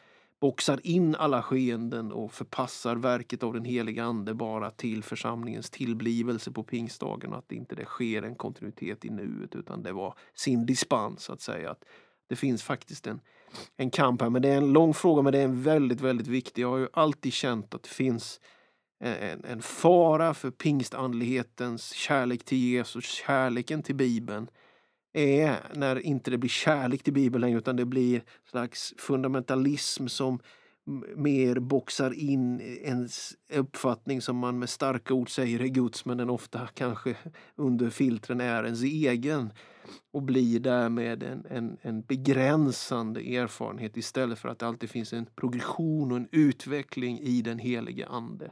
boxar 0.43 0.79
in 0.83 1.15
alla 1.15 1.41
skeenden 1.41 2.11
och 2.11 2.33
förpassar 2.33 2.95
verket 2.95 3.43
av 3.43 3.53
den 3.53 3.65
heliga 3.65 4.03
Ande 4.03 4.33
bara 4.33 4.71
till 4.71 5.03
församlingens 5.03 5.69
tillblivelse 5.69 6.51
på 6.51 6.63
pingstdagen. 6.63 7.33
Att 7.33 7.51
inte 7.51 7.75
det 7.75 7.85
sker 7.85 8.23
en 8.23 8.35
kontinuitet 8.35 9.05
i 9.05 9.09
nuet 9.09 9.55
utan 9.55 9.83
det 9.83 9.91
var 9.91 10.17
sin 10.33 10.65
dispens 10.65 11.29
att 11.29 11.41
säga. 11.41 11.71
att 11.71 11.83
Det 12.29 12.35
finns 12.35 12.63
faktiskt 12.63 13.07
en, 13.07 13.19
en 13.77 13.91
kamp 13.91 14.21
här. 14.21 14.29
Men 14.29 14.41
det 14.41 14.49
är 14.49 14.57
en 14.57 14.73
lång 14.73 14.93
fråga 14.93 15.21
men 15.21 15.33
det 15.33 15.39
är 15.39 15.43
en 15.43 15.63
väldigt, 15.63 16.01
väldigt 16.01 16.27
viktig. 16.27 16.61
Jag 16.61 16.69
har 16.69 16.77
ju 16.77 16.87
alltid 16.93 17.33
känt 17.33 17.73
att 17.73 17.83
det 17.83 17.89
finns 17.89 18.39
en, 18.99 19.45
en 19.45 19.61
fara 19.61 20.33
för 20.33 20.51
pingstandlighetens 20.51 21.91
kärlek 21.91 22.43
till 22.43 22.57
Jesus, 22.57 23.05
kärleken 23.05 23.83
till 23.83 23.95
Bibeln 23.95 24.47
är 25.13 25.55
när 25.73 25.99
inte 25.99 26.31
det 26.31 26.37
blir 26.37 26.49
kärlek 26.49 27.03
till 27.03 27.13
Bibeln 27.13 27.41
längre 27.41 27.57
utan 27.57 27.75
det 27.75 27.85
blir 27.85 28.23
slags 28.49 28.93
fundamentalism 28.97 30.07
som 30.07 30.39
mer 31.15 31.59
boxar 31.59 32.13
in 32.13 32.61
en 32.83 33.09
uppfattning 33.53 34.21
som 34.21 34.37
man 34.37 34.59
med 34.59 34.69
starka 34.69 35.13
ord 35.13 35.29
säger 35.29 35.61
är 35.61 35.67
Guds 35.67 36.05
men 36.05 36.17
den 36.17 36.29
ofta 36.29 36.67
kanske 36.73 37.15
under 37.55 37.89
filtren 37.89 38.41
är 38.41 38.63
ens 38.63 38.83
egen 38.83 39.53
och 40.13 40.23
blir 40.23 40.59
därmed 40.59 41.23
en, 41.23 41.45
en, 41.49 41.77
en 41.81 42.01
begränsande 42.01 43.21
erfarenhet 43.21 43.97
istället 43.97 44.39
för 44.39 44.49
att 44.49 44.59
det 44.59 44.67
alltid 44.67 44.89
finns 44.89 45.13
en 45.13 45.25
progression 45.25 46.11
och 46.11 46.17
en 46.17 46.27
utveckling 46.31 47.19
i 47.19 47.41
den 47.41 47.59
helige 47.59 48.07
Ande. 48.07 48.51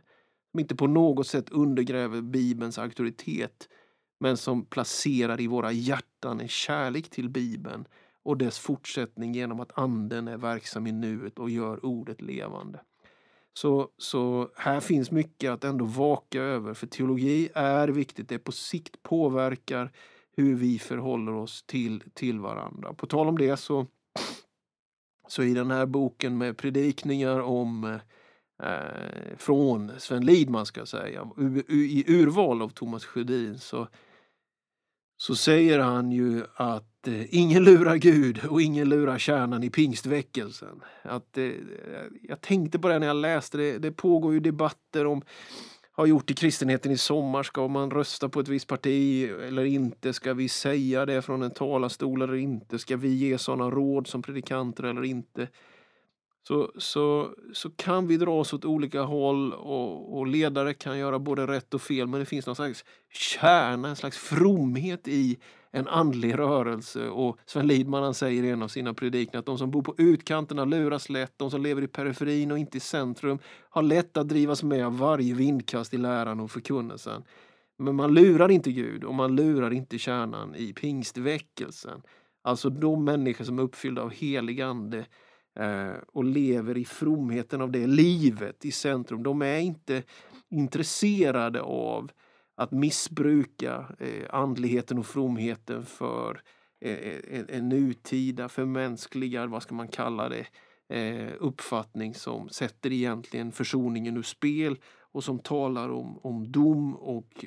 Som 0.52 0.60
inte 0.60 0.76
på 0.76 0.88
något 0.88 1.28
sätt 1.28 1.50
undergräver 1.50 2.22
Bibelns 2.22 2.78
auktoritet 2.78 3.70
men 4.22 4.38
som 4.38 4.66
placerar 4.66 5.42
i 5.42 5.48
våra 5.48 5.72
hjärtan 5.72 6.40
en 6.40 6.48
kärlek 6.48 7.10
till 7.10 7.30
Bibeln 7.30 7.86
och 8.24 8.38
dess 8.38 8.60
fortsättning 8.60 9.34
genom 9.34 9.60
att 9.60 9.78
Anden 9.78 10.28
är 10.28 10.38
verksam 10.38 10.88
i 10.88 10.92
nuet 10.92 11.40
och 11.40 11.50
gör 11.50 11.86
ordet 11.86 12.22
levande. 12.22 12.80
Så, 13.54 13.90
så 13.98 14.50
här 14.56 14.80
finns 14.80 15.12
mycket 15.12 15.52
att 15.52 15.64
ändå 15.64 15.86
vaka 15.86 16.42
över, 16.42 16.74
för 16.74 16.88
teologi 16.88 17.50
är 17.54 17.88
viktigt. 17.88 18.30
Det 18.30 18.40
på 18.40 18.52
sikt 18.52 19.04
påverkar 19.04 19.92
hur 20.36 20.56
vi 20.56 20.80
förhåller 20.80 21.34
oss 21.34 21.64
till, 21.64 22.04
till 22.14 22.40
varandra. 22.40 22.94
På 22.94 23.08
tal 23.08 23.28
om 23.28 23.38
det 23.38 23.58
så, 23.58 23.88
så 25.28 25.44
i 25.44 25.54
den 25.54 25.72
här 25.72 25.86
boken 25.86 26.38
med 26.38 26.58
predikningar 26.58 27.40
om 27.40 28.00
eh, 28.64 29.38
från 29.38 29.92
Sven 29.98 30.26
Lidman 30.26 30.66
ska 30.66 30.82
jag 30.82 30.88
säga, 30.88 31.30
i 31.68 32.04
urval 32.08 32.62
av 32.62 32.70
Thomas 32.70 33.06
Sjödin 33.06 33.60
så 33.60 33.88
så 35.22 35.36
säger 35.36 35.80
han 35.80 36.12
ju 36.12 36.44
att 36.56 37.08
eh, 37.08 37.36
ingen 37.36 37.64
lurar 37.64 37.96
Gud 37.96 38.46
och 38.46 38.62
ingen 38.62 38.90
lurar 38.90 39.18
kärnan 39.18 39.64
i 39.64 39.70
pingstväckelsen. 39.70 40.82
Att, 41.02 41.38
eh, 41.38 41.52
jag 42.22 42.42
tänkte 42.42 42.80
på 42.80 42.88
det 42.88 43.00
när 43.00 43.08
jag 43.08 43.16
läste 43.16 43.58
det. 43.58 43.78
Det 43.78 43.92
pågår 43.92 44.34
ju 44.34 44.40
debatter 44.40 45.06
om 45.06 45.22
har 45.92 46.06
gjort 46.06 46.32
i 46.32 46.34
kristenheten 46.34 46.92
i 46.92 46.98
sommar. 46.98 47.44
Ska 47.44 47.68
man 47.68 47.92
rösta 47.92 48.30
på 48.30 48.40
ett 48.40 48.48
visst 48.48 48.68
parti 48.68 49.30
eller 49.48 49.66
inte? 49.66 50.14
Ska 50.14 50.34
vi 50.34 50.50
säga 50.50 51.06
det 51.06 51.22
från 51.22 51.42
en 51.42 51.52
talarstol 51.52 52.22
eller 52.22 52.36
inte? 52.36 52.80
Ska 52.80 52.98
vi 52.98 53.14
ge 53.14 53.38
sådana 53.38 53.70
råd 53.70 54.08
som 54.08 54.22
predikanter 54.22 54.84
eller 54.84 55.04
inte? 55.04 55.48
Så, 56.48 56.72
så, 56.78 57.36
så 57.54 57.70
kan 57.70 58.08
vi 58.08 58.18
dra 58.18 58.40
oss 58.40 58.54
åt 58.54 58.66
olika 58.66 59.02
håll 59.02 59.54
och, 59.54 60.18
och, 60.18 60.28
ledare 60.28 60.74
kan 60.74 61.00
göra 61.00 61.20
både 61.20 61.48
rätt 61.48 61.74
och 61.74 61.82
fel 61.82 62.08
men 62.08 62.20
det 62.20 62.26
finns 62.26 62.46
någon 62.46 62.56
slags 62.56 62.86
kärna, 63.14 63.90
en 63.90 63.96
slags 63.96 64.18
fromhet 64.18 65.08
i 65.08 65.38
en 65.72 65.88
andlig 65.88 66.38
rörelse. 66.38 67.08
Och 67.08 67.38
Sven 67.46 67.68
Lidman 67.68 68.04
han 68.04 68.14
säger 68.14 68.44
i 68.44 68.50
en 68.50 68.64
av 68.64 68.68
sina 68.68 68.94
predikningar 68.94 69.40
att 69.40 69.46
de 69.46 69.58
som 69.58 69.72
bor 69.72 69.82
på 69.82 69.96
utkanterna 69.98 70.66
luras 70.66 71.10
lätt, 71.10 71.34
de 71.38 71.52
som 71.52 71.62
lever 71.62 71.82
i 71.82 71.88
periferin 71.88 72.52
och 72.52 72.58
inte 72.58 72.78
i 72.78 72.80
centrum 72.80 73.40
har 73.70 73.82
lätt 73.82 74.18
att 74.18 74.30
drivas 74.30 74.64
med 74.64 74.86
av 74.86 74.98
varje 74.98 75.34
vindkast 75.34 75.94
i 75.94 75.98
läran 75.98 76.40
och 76.40 76.52
förkunnelsen. 76.52 77.24
Men 77.78 77.96
man 77.96 78.14
lurar 78.14 78.52
inte 78.52 78.72
Gud 78.72 79.04
och 79.04 79.14
man 79.14 79.36
lurar 79.36 79.74
inte 79.74 79.98
kärnan 79.98 80.56
i 80.56 80.74
pingstväckelsen. 80.74 82.02
Alltså 82.44 82.70
de 82.70 83.04
människor 83.04 83.46
som 83.46 83.60
är 83.60 83.64
uppfyllda 83.64 84.02
av 84.02 84.10
helig 84.10 84.62
ande 84.62 85.06
Eh, 85.60 85.94
och 86.08 86.24
lever 86.24 86.78
i 86.78 86.86
fromheten 86.86 87.62
av 87.62 87.72
det 87.72 87.88
livet 87.88 88.66
i 88.66 88.72
centrum. 88.72 89.24
De 89.24 89.42
är 89.42 89.60
inte 89.60 90.04
intresserade 90.50 91.62
av 91.62 92.12
att 92.56 92.72
missbruka 92.72 93.86
eh, 94.00 94.26
andligheten 94.30 94.98
och 94.98 95.06
fromheten 95.06 95.86
för 95.86 96.42
eh, 96.82 97.20
en, 97.32 97.46
en 97.50 97.70
nutida 97.70 98.50
förmänskligad, 98.50 99.50
vad 99.50 99.64
ska 99.64 99.76
man 99.76 99.88
kalla 99.88 100.30
det, 100.30 100.46
uppfattning 101.40 102.14
som 102.14 102.50
sätter 102.50 102.92
egentligen 102.92 103.52
försoningen 103.52 104.18
ur 104.18 104.22
spel 104.22 104.78
och 105.12 105.24
som 105.24 105.40
talar 105.40 105.90
om, 105.90 106.20
om 106.24 106.52
dom 106.52 106.96
och 106.96 107.46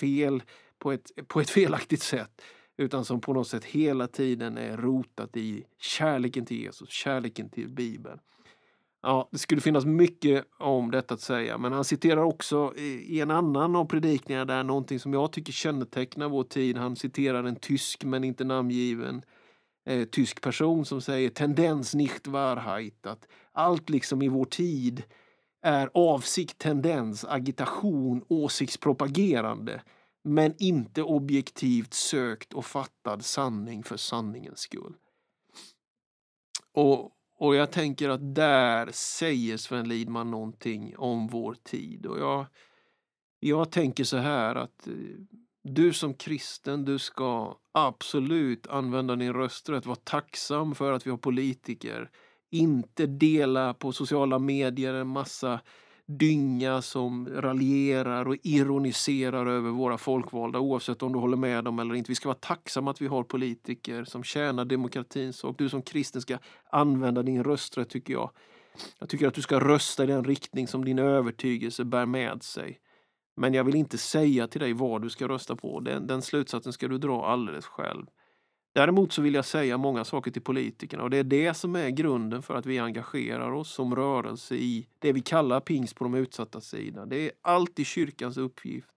fel 0.00 0.42
på 0.78 0.92
ett, 0.92 1.10
på 1.26 1.40
ett 1.40 1.50
felaktigt 1.60 2.02
sätt 2.02 2.42
utan 2.78 3.04
som 3.04 3.20
på 3.20 3.32
något 3.32 3.48
sätt 3.48 3.64
hela 3.64 4.06
tiden 4.06 4.58
är 4.58 4.76
rotat 4.76 5.36
i 5.36 5.64
kärleken 5.78 6.46
till 6.46 6.60
Jesus, 6.60 6.90
kärleken 6.90 7.48
till 7.48 7.68
Bibeln. 7.68 8.18
Ja, 9.02 9.28
det 9.32 9.38
skulle 9.38 9.60
finnas 9.60 9.84
mycket 9.84 10.44
om 10.58 10.90
detta 10.90 11.14
att 11.14 11.20
säga, 11.20 11.58
men 11.58 11.72
han 11.72 11.84
citerar 11.84 12.22
också 12.22 12.74
i 12.76 13.20
en 13.20 13.30
annan 13.30 13.76
av 13.76 13.84
predikningarna 13.84 14.44
där 14.44 14.62
någonting 14.62 15.00
som 15.00 15.12
jag 15.12 15.32
tycker 15.32 15.52
kännetecknar 15.52 16.28
vår 16.28 16.44
tid. 16.44 16.76
Han 16.76 16.96
citerar 16.96 17.44
en 17.44 17.56
tysk, 17.56 18.04
men 18.04 18.24
inte 18.24 18.44
namngiven, 18.44 19.22
eh, 19.86 20.04
tysk 20.04 20.40
person 20.40 20.84
som 20.84 21.00
säger 21.00 21.30
tendens 21.30 21.94
nicht 21.94 22.26
Wahrheit, 22.26 23.06
att 23.06 23.28
allt 23.52 23.90
liksom 23.90 24.22
i 24.22 24.28
vår 24.28 24.44
tid 24.44 25.02
är 25.62 25.90
avsikt, 25.94 26.58
tendens, 26.58 27.24
agitation, 27.24 28.24
åsiktspropagerande 28.28 29.80
men 30.24 30.54
inte 30.58 31.02
objektivt 31.02 31.94
sökt 31.94 32.52
och 32.54 32.66
fattad 32.66 33.24
sanning 33.24 33.82
för 33.82 33.96
sanningens 33.96 34.58
skull. 34.58 34.94
Och, 36.72 37.12
och 37.38 37.54
jag 37.54 37.70
tänker 37.70 38.08
att 38.08 38.34
där 38.34 38.90
säger 38.92 39.56
Sven 39.56 39.88
Lidman 39.88 40.30
någonting 40.30 40.96
om 40.96 41.26
vår 41.26 41.56
tid. 41.64 42.06
Och 42.06 42.18
jag, 42.18 42.46
jag 43.40 43.70
tänker 43.70 44.04
så 44.04 44.16
här 44.16 44.54
att 44.54 44.86
eh, 44.86 44.94
du 45.62 45.92
som 45.92 46.14
kristen, 46.14 46.84
du 46.84 46.98
ska 46.98 47.58
absolut 47.72 48.66
använda 48.66 49.16
din 49.16 49.32
rösträtt. 49.32 49.86
Var 49.86 49.94
tacksam 49.94 50.74
för 50.74 50.92
att 50.92 51.06
vi 51.06 51.10
har 51.10 51.18
politiker. 51.18 52.10
Inte 52.50 53.06
dela 53.06 53.74
på 53.74 53.92
sociala 53.92 54.38
medier 54.38 54.94
en 54.94 55.08
massa 55.08 55.60
dynga 56.08 56.82
som 56.82 57.28
raljerar 57.28 58.28
och 58.28 58.36
ironiserar 58.42 59.46
över 59.46 59.70
våra 59.70 59.98
folkvalda 59.98 60.58
oavsett 60.58 61.02
om 61.02 61.12
du 61.12 61.18
håller 61.18 61.36
med 61.36 61.64
dem 61.64 61.78
eller 61.78 61.94
inte. 61.94 62.10
Vi 62.10 62.14
ska 62.14 62.28
vara 62.28 62.38
tacksamma 62.40 62.90
att 62.90 63.02
vi 63.02 63.06
har 63.06 63.22
politiker 63.22 64.04
som 64.04 64.24
tjänar 64.24 64.64
demokratins 64.64 65.36
sak. 65.36 65.58
Du 65.58 65.68
som 65.68 65.82
kristen 65.82 66.22
ska 66.22 66.38
använda 66.70 67.22
din 67.22 67.44
rösträtt 67.44 67.88
tycker 67.88 68.12
jag. 68.12 68.30
Jag 68.98 69.08
tycker 69.08 69.28
att 69.28 69.34
du 69.34 69.42
ska 69.42 69.60
rösta 69.60 70.04
i 70.04 70.06
den 70.06 70.24
riktning 70.24 70.68
som 70.68 70.84
din 70.84 70.98
övertygelse 70.98 71.84
bär 71.84 72.06
med 72.06 72.42
sig. 72.42 72.78
Men 73.36 73.54
jag 73.54 73.64
vill 73.64 73.74
inte 73.74 73.98
säga 73.98 74.48
till 74.48 74.60
dig 74.60 74.72
vad 74.72 75.02
du 75.02 75.10
ska 75.10 75.28
rösta 75.28 75.56
på. 75.56 75.80
Den, 75.80 76.06
den 76.06 76.22
slutsatsen 76.22 76.72
ska 76.72 76.88
du 76.88 76.98
dra 76.98 77.26
alldeles 77.26 77.66
själv. 77.66 78.06
Däremot 78.78 79.12
så 79.12 79.22
vill 79.22 79.34
jag 79.34 79.44
säga 79.44 79.76
många 79.78 80.04
saker 80.04 80.30
till 80.30 80.42
politikerna 80.42 81.02
och 81.02 81.10
det 81.10 81.16
är 81.16 81.24
det 81.24 81.54
som 81.54 81.76
är 81.76 81.88
grunden 81.88 82.42
för 82.42 82.54
att 82.54 82.66
vi 82.66 82.78
engagerar 82.78 83.50
oss 83.50 83.74
som 83.74 83.96
rörelse 83.96 84.54
i 84.54 84.86
det 84.98 85.12
vi 85.12 85.20
kallar 85.20 85.60
pingst 85.60 85.96
på 85.96 86.04
de 86.04 86.14
utsatta 86.14 86.60
sida. 86.60 87.06
Det 87.06 87.26
är 87.26 87.30
alltid 87.42 87.86
kyrkans 87.86 88.36
uppgift. 88.36 88.88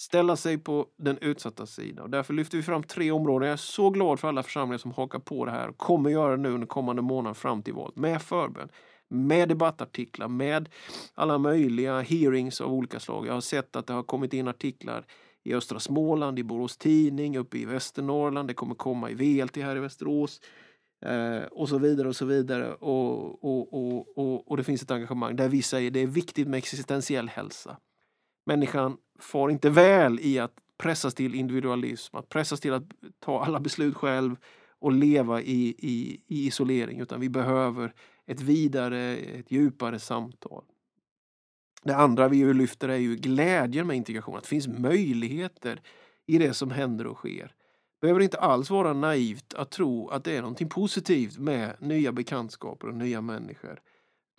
Ställa 0.00 0.36
sig 0.36 0.58
på 0.58 0.86
den 0.98 1.18
utsatta 1.18 1.66
sidan. 1.66 2.04
Och 2.04 2.10
därför 2.10 2.34
lyfter 2.34 2.56
vi 2.56 2.62
fram 2.62 2.82
tre 2.82 3.10
områden. 3.10 3.48
Jag 3.48 3.52
är 3.52 3.56
så 3.56 3.90
glad 3.90 4.20
för 4.20 4.28
alla 4.28 4.42
församlingar 4.42 4.78
som 4.78 4.92
hakar 4.92 5.18
på 5.18 5.44
det 5.44 5.50
här 5.50 5.68
och 5.68 5.78
kommer 5.78 6.10
göra 6.10 6.36
det 6.36 6.42
nu 6.42 6.48
under 6.48 6.66
kommande 6.66 7.02
månad 7.02 7.36
fram 7.36 7.62
till 7.62 7.74
valet. 7.74 7.96
Med 7.96 8.22
förbön, 8.22 8.68
med 9.08 9.48
debattartiklar, 9.48 10.28
med 10.28 10.68
alla 11.14 11.38
möjliga 11.38 12.00
hearings 12.00 12.60
av 12.60 12.72
olika 12.72 13.00
slag. 13.00 13.26
Jag 13.26 13.34
har 13.34 13.40
sett 13.40 13.76
att 13.76 13.86
det 13.86 13.92
har 13.92 14.02
kommit 14.02 14.32
in 14.32 14.48
artiklar 14.48 15.04
i 15.44 15.54
östra 15.54 15.80
Småland, 15.80 16.38
i 16.38 16.42
Borås 16.42 16.76
Tidning, 16.76 17.36
uppe 17.38 17.58
i 17.58 17.64
Västernorrland. 17.64 18.48
Det 18.48 18.54
kommer 18.54 18.74
komma 18.74 19.10
i 19.10 19.14
VLT 19.14 19.56
här 19.56 19.76
i 19.76 19.80
Västerås. 19.80 20.40
Eh, 21.06 21.42
och 21.42 21.68
så 21.68 21.78
vidare 21.78 22.08
och 22.08 22.16
så 22.16 22.26
vidare. 22.26 22.74
Och, 22.74 23.44
och, 23.44 23.74
och, 23.74 24.18
och, 24.18 24.50
och 24.50 24.56
det 24.56 24.64
finns 24.64 24.82
ett 24.82 24.90
engagemang 24.90 25.36
där 25.36 25.48
vi 25.48 25.62
säger 25.62 25.90
det 25.90 26.00
är 26.00 26.06
viktigt 26.06 26.48
med 26.48 26.58
existentiell 26.58 27.28
hälsa. 27.28 27.76
Människan 28.46 28.96
får 29.18 29.50
inte 29.50 29.70
väl 29.70 30.20
i 30.20 30.38
att 30.38 30.54
pressas 30.78 31.14
till 31.14 31.34
individualism, 31.34 32.16
att 32.16 32.28
pressas 32.28 32.60
till 32.60 32.72
att 32.72 32.84
ta 33.18 33.44
alla 33.44 33.60
beslut 33.60 33.96
själv 33.96 34.36
och 34.78 34.92
leva 34.92 35.42
i, 35.42 35.74
i, 35.78 36.22
i 36.26 36.46
isolering, 36.46 37.00
utan 37.00 37.20
vi 37.20 37.28
behöver 37.28 37.94
ett 38.26 38.40
vidare, 38.40 39.16
ett 39.16 39.50
djupare 39.50 39.98
samtal. 39.98 40.64
Det 41.84 41.96
andra 41.96 42.28
vi 42.28 42.54
lyfter 42.54 42.88
är 42.88 42.96
ju 42.96 43.16
glädjen 43.16 43.86
med 43.86 43.96
integration, 43.96 44.36
att 44.36 44.42
det 44.42 44.48
finns 44.48 44.68
möjligheter 44.68 45.80
i 46.26 46.38
det 46.38 46.54
som 46.54 46.70
händer 46.70 47.06
och 47.06 47.16
sker. 47.16 47.54
Det 48.00 48.06
behöver 48.06 48.20
inte 48.20 48.38
alls 48.38 48.70
vara 48.70 48.92
naivt 48.92 49.54
att 49.54 49.70
tro 49.70 50.08
att 50.08 50.24
det 50.24 50.36
är 50.36 50.40
någonting 50.40 50.68
positivt 50.68 51.38
med 51.38 51.76
nya 51.80 52.12
bekantskaper 52.12 52.88
och 52.88 52.94
nya 52.94 53.20
människor. 53.20 53.80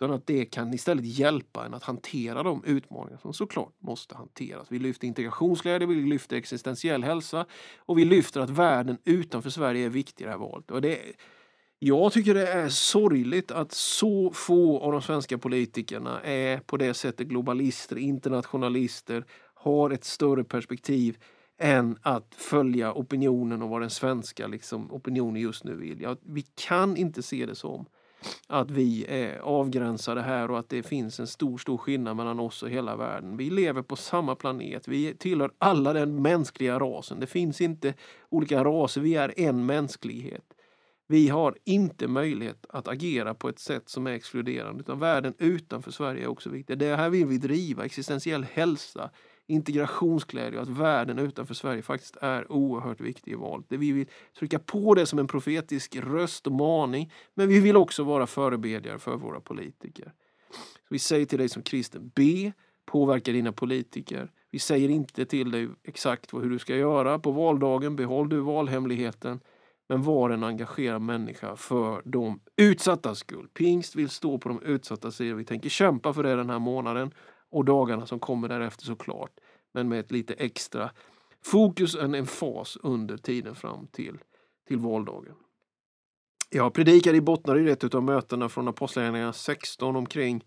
Utan 0.00 0.14
att 0.14 0.26
det 0.26 0.44
kan 0.44 0.74
istället 0.74 1.04
hjälpa 1.04 1.66
en 1.66 1.74
att 1.74 1.82
hantera 1.82 2.42
de 2.42 2.64
utmaningar 2.64 3.18
som 3.18 3.32
såklart 3.32 3.74
måste 3.80 4.14
hanteras. 4.14 4.72
Vi 4.72 4.78
lyfter 4.78 5.06
integrationsglädje, 5.06 5.86
vi 5.86 5.94
lyfter 5.94 6.36
existentiell 6.36 7.04
hälsa 7.04 7.46
och 7.76 7.98
vi 7.98 8.04
lyfter 8.04 8.40
att 8.40 8.50
världen 8.50 8.98
utanför 9.04 9.50
Sverige 9.50 9.86
är 9.86 9.90
viktig 9.90 10.24
i 10.24 10.26
det 10.26 10.30
här 10.30 10.38
valet. 10.38 10.70
Och 10.70 10.82
det 10.82 10.98
jag 11.84 12.12
tycker 12.12 12.34
det 12.34 12.46
är 12.46 12.68
sorgligt 12.68 13.50
att 13.50 13.72
så 13.72 14.30
få 14.30 14.78
av 14.78 14.92
de 14.92 15.02
svenska 15.02 15.38
politikerna 15.38 16.20
är 16.20 16.58
på 16.58 16.76
det 16.76 16.94
sättet 16.94 17.26
globalister, 17.26 17.98
internationalister, 17.98 19.24
har 19.54 19.90
ett 19.90 20.04
större 20.04 20.44
perspektiv 20.44 21.18
än 21.58 21.98
att 22.02 22.34
följa 22.34 22.92
opinionen 22.92 23.62
och 23.62 23.68
vad 23.68 23.80
den 23.80 23.90
svenska 23.90 24.46
liksom, 24.46 24.92
opinionen 24.92 25.42
just 25.42 25.64
nu 25.64 25.74
vill. 25.74 26.00
Ja, 26.00 26.16
vi 26.22 26.42
kan 26.54 26.96
inte 26.96 27.22
se 27.22 27.46
det 27.46 27.54
som 27.54 27.86
att 28.46 28.70
vi 28.70 29.06
är 29.08 29.38
avgränsade 29.38 30.22
här 30.22 30.50
och 30.50 30.58
att 30.58 30.68
det 30.68 30.82
finns 30.82 31.20
en 31.20 31.26
stor, 31.26 31.58
stor 31.58 31.76
skillnad 31.76 32.16
mellan 32.16 32.40
oss 32.40 32.62
och 32.62 32.70
hela 32.70 32.96
världen. 32.96 33.36
Vi 33.36 33.50
lever 33.50 33.82
på 33.82 33.96
samma 33.96 34.34
planet. 34.34 34.88
Vi 34.88 35.14
tillhör 35.14 35.50
alla 35.58 35.92
den 35.92 36.22
mänskliga 36.22 36.78
rasen. 36.78 37.20
Det 37.20 37.26
finns 37.26 37.60
inte 37.60 37.94
olika 38.28 38.64
raser. 38.64 39.00
Vi 39.00 39.14
är 39.14 39.34
en 39.36 39.66
mänsklighet. 39.66 40.44
Vi 41.12 41.28
har 41.28 41.54
inte 41.64 42.08
möjlighet 42.08 42.66
att 42.68 42.88
agera 42.88 43.34
på 43.34 43.48
ett 43.48 43.58
sätt 43.58 43.88
som 43.88 44.06
är 44.06 44.10
exkluderande 44.10 44.80
utan 44.80 44.98
världen 44.98 45.34
utanför 45.38 45.90
Sverige 45.90 46.24
är 46.24 46.26
också 46.26 46.50
viktig. 46.50 46.78
Det 46.78 46.96
här 46.96 47.10
vill 47.10 47.26
vi 47.26 47.38
driva, 47.38 47.84
existentiell 47.84 48.44
hälsa, 48.44 49.10
integrationsglädje 49.46 50.58
och 50.58 50.62
att 50.62 50.68
världen 50.68 51.18
utanför 51.18 51.54
Sverige 51.54 51.82
faktiskt 51.82 52.16
är 52.20 52.52
oerhört 52.52 53.00
viktig 53.00 53.32
i 53.32 53.34
valet. 53.34 53.66
Vi 53.68 53.92
vill 53.92 54.06
trycka 54.38 54.58
på 54.58 54.94
det 54.94 55.06
som 55.06 55.18
en 55.18 55.26
profetisk 55.26 55.96
röst 55.96 56.46
och 56.46 56.52
maning 56.52 57.12
men 57.34 57.48
vi 57.48 57.60
vill 57.60 57.76
också 57.76 58.04
vara 58.04 58.26
förebedjare 58.26 58.98
för 58.98 59.16
våra 59.16 59.40
politiker. 59.40 60.12
Så 60.74 60.88
vi 60.88 60.98
säger 60.98 61.26
till 61.26 61.38
dig 61.38 61.48
som 61.48 61.62
kristen, 61.62 62.12
be, 62.14 62.52
påverka 62.84 63.32
dina 63.32 63.52
politiker. 63.52 64.30
Vi 64.50 64.58
säger 64.58 64.88
inte 64.88 65.24
till 65.24 65.50
dig 65.50 65.68
exakt 65.84 66.34
hur 66.34 66.50
du 66.50 66.58
ska 66.58 66.76
göra 66.76 67.18
på 67.18 67.30
valdagen, 67.30 67.96
behåll 67.96 68.28
du 68.28 68.40
valhemligheten 68.40 69.40
men 69.92 70.02
var 70.02 70.30
en 70.30 70.44
engagerad 70.44 71.02
människa 71.02 71.56
för 71.56 72.02
de 72.04 72.40
utsatta 72.56 73.14
skull. 73.14 73.48
Pingst 73.54 73.96
vill 73.96 74.08
stå 74.08 74.38
på 74.38 74.48
de 74.48 74.62
utsatta 74.62 75.10
sidor. 75.10 75.36
Vi 75.36 75.44
tänker 75.44 75.68
kämpa 75.68 76.12
för 76.12 76.22
det 76.22 76.36
den 76.36 76.50
här 76.50 76.58
månaden 76.58 77.14
och 77.50 77.64
dagarna 77.64 78.06
som 78.06 78.20
kommer 78.20 78.48
därefter 78.48 78.84
såklart. 78.84 79.30
Men 79.72 79.88
med 79.88 80.00
ett 80.00 80.12
lite 80.12 80.34
extra 80.34 80.90
fokus, 81.44 81.94
en 81.94 82.14
emfas 82.14 82.78
under 82.82 83.16
tiden 83.16 83.54
fram 83.54 83.86
till, 83.86 84.18
till 84.68 84.78
valdagen. 84.78 85.34
Jag 86.50 86.74
predikade 86.74 87.16
i 87.16 87.20
Bottnaryd 87.20 87.68
ett 87.68 87.94
av 87.94 88.02
mötena 88.02 88.48
från 88.48 88.68
Apostlagärningarna 88.68 89.32
16 89.32 89.96
omkring 89.96 90.44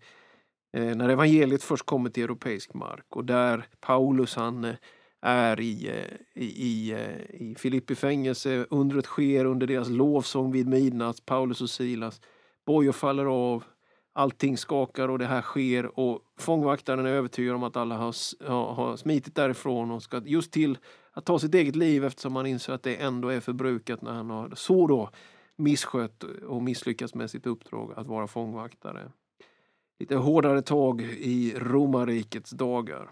eh, 0.76 0.96
när 0.96 1.08
evangeliet 1.08 1.62
först 1.62 1.86
kommer 1.86 2.10
till 2.10 2.24
europeisk 2.24 2.74
mark 2.74 3.16
och 3.16 3.24
där 3.24 3.66
Paulus 3.80 4.36
han 4.36 4.64
eh, 4.64 4.74
är 5.22 5.60
i, 5.60 5.88
eh, 5.88 6.42
i, 6.42 6.46
i, 6.46 6.92
eh, 6.92 7.40
i 7.42 7.54
Filippi 7.58 7.94
fängelse. 7.94 8.66
Undret 8.70 9.04
sker 9.04 9.44
under 9.44 9.66
deras 9.66 9.88
lovsång 9.88 10.52
vid 10.52 10.68
midnatt. 10.68 11.26
Paulus 11.26 11.60
och 11.60 11.70
Silas. 11.70 12.20
Bojor 12.66 12.92
faller 12.92 13.24
av. 13.24 13.64
Allting 14.12 14.56
skakar 14.56 15.08
och 15.08 15.18
det 15.18 15.26
här 15.26 15.42
sker 15.42 15.98
och 15.98 16.20
fångvaktaren 16.38 17.06
är 17.06 17.10
övertygad 17.10 17.54
om 17.54 17.62
att 17.62 17.76
alla 17.76 17.96
har, 17.96 18.14
har, 18.48 18.74
har 18.74 18.96
smitit 18.96 19.34
därifrån 19.34 19.90
och 19.90 20.02
ska 20.02 20.22
just 20.24 20.52
till 20.52 20.78
att 21.12 21.24
ta 21.24 21.38
sitt 21.38 21.54
eget 21.54 21.76
liv 21.76 22.04
eftersom 22.04 22.36
han 22.36 22.46
inser 22.46 22.72
att 22.72 22.82
det 22.82 22.96
ändå 22.96 23.28
är 23.28 23.40
förbrukat 23.40 24.02
när 24.02 24.12
han 24.12 24.30
har 24.30 24.52
så 24.54 24.86
då 24.86 25.10
misskött 25.56 26.22
och 26.22 26.62
misslyckats 26.62 27.14
med 27.14 27.30
sitt 27.30 27.46
uppdrag 27.46 27.92
att 27.96 28.06
vara 28.06 28.26
fångvaktare. 28.26 29.12
Lite 29.98 30.16
hårdare 30.16 30.62
tag 30.62 31.00
i 31.02 31.54
romarrikets 31.56 32.50
dagar. 32.50 33.10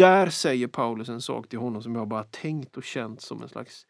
Där 0.00 0.30
säger 0.30 0.66
Paulus 0.66 1.08
en 1.08 1.20
sak 1.20 1.48
till 1.48 1.58
honom 1.58 1.82
som 1.82 1.94
jag 1.94 2.08
bara 2.08 2.24
tänkt 2.24 2.76
och 2.76 2.84
känt 2.84 3.20
som 3.20 3.42
en 3.42 3.48
slags 3.48 3.86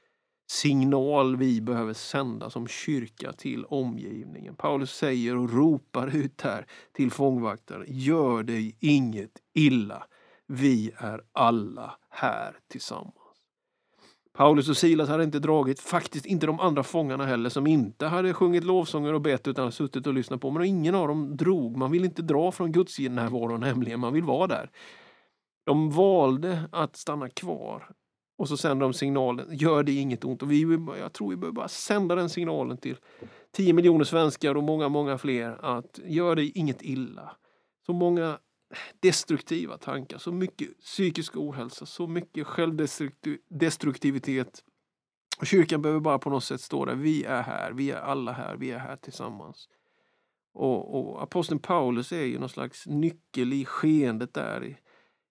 signal 0.50 1.36
vi 1.36 1.60
behöver 1.60 1.92
sända 1.92 2.50
som 2.50 2.66
kyrka 2.66 3.32
till 3.32 3.64
omgivningen. 3.64 4.54
Paulus 4.54 4.94
säger 4.94 5.36
och 5.36 5.52
ropar 5.52 6.16
ut 6.16 6.40
här 6.40 6.66
till 6.92 7.10
fångvaktaren. 7.10 7.84
Gör 7.88 8.42
dig 8.42 8.76
inget 8.80 9.30
illa. 9.54 10.06
Vi 10.46 10.92
är 10.96 11.20
alla 11.32 11.96
här 12.08 12.56
tillsammans. 12.68 13.14
Paulus 14.32 14.68
och 14.68 14.76
Silas 14.76 15.08
hade 15.08 15.24
inte 15.24 15.38
dragit, 15.38 15.80
faktiskt 15.80 16.26
inte 16.26 16.46
de 16.46 16.60
andra 16.60 16.82
fångarna 16.82 17.26
heller 17.26 17.50
som 17.50 17.66
inte 17.66 18.06
hade 18.06 18.34
sjungit 18.34 18.64
lovsånger 18.64 19.12
och 19.12 19.20
bett 19.20 19.48
utan 19.48 19.72
suttit 19.72 20.06
och 20.06 20.14
lyssnat 20.14 20.40
på. 20.40 20.50
Men 20.50 20.64
ingen 20.64 20.94
av 20.94 21.08
dem 21.08 21.36
drog. 21.36 21.76
Man 21.76 21.90
vill 21.90 22.04
inte 22.04 22.22
dra 22.22 22.52
från 22.52 22.72
Guds 22.72 22.98
närvaro 22.98 23.56
nämligen, 23.56 24.00
man 24.00 24.12
vill 24.12 24.24
vara 24.24 24.46
där. 24.46 24.70
De 25.70 25.90
valde 25.90 26.68
att 26.72 26.96
stanna 26.96 27.28
kvar 27.28 27.90
och 28.38 28.48
så 28.48 28.56
sänder 28.56 28.87
de 28.87 28.92
signalen, 28.92 29.56
gör 29.56 29.83
det 29.83 29.92
inget 29.92 30.24
ont. 30.24 30.42
Och 30.42 30.52
vi, 30.52 30.78
jag 30.98 31.12
tror 31.12 31.30
vi 31.30 31.37
behöver 31.37 31.54
bara 31.54 31.68
sända 31.68 32.14
den 32.14 32.28
signalen 32.28 32.78
till 32.78 32.96
10 33.52 33.72
miljoner 33.72 34.04
svenskar 34.04 34.54
och 34.54 34.64
många, 34.64 34.88
många 34.88 35.18
fler 35.18 35.64
att 35.64 36.00
gör 36.04 36.37
det 36.37 36.46
inget 36.46 36.83
illa. 36.83 37.37
Så 37.87 37.92
många 37.92 38.38
destruktiva 39.00 39.78
tankar, 39.78 40.18
så 40.18 40.33
mycket 40.33 40.78
psykisk 40.78 41.37
ohälsa, 41.37 41.87
så 41.87 42.06
mycket 42.06 42.46
självdestruktivitet. 42.46 44.64
Och 45.40 45.46
kyrkan 45.46 45.83
behöver 45.83 46.00
bara 46.00 46.18
på 46.18 46.30
något 46.30 46.44
sätt 46.44 46.61
stå 46.61 46.85
där. 46.85 46.94
Vi 46.94 47.24
är 47.24 47.42
här, 47.42 47.72
vi 47.72 47.90
är 47.90 48.00
alla 48.00 48.33
här, 48.33 48.56
vi 48.56 48.70
är 48.70 48.78
här 48.78 48.96
tillsammans. 48.96 49.68
Och, 50.54 50.98
och 50.98 51.22
aposteln 51.22 51.61
Paulus 51.61 52.12
är 52.12 52.24
ju 52.24 52.38
någon 52.38 52.48
slags 52.48 52.87
nyckel 52.87 53.52
i 53.52 53.64
skeendet 53.64 54.35
där 54.35 54.76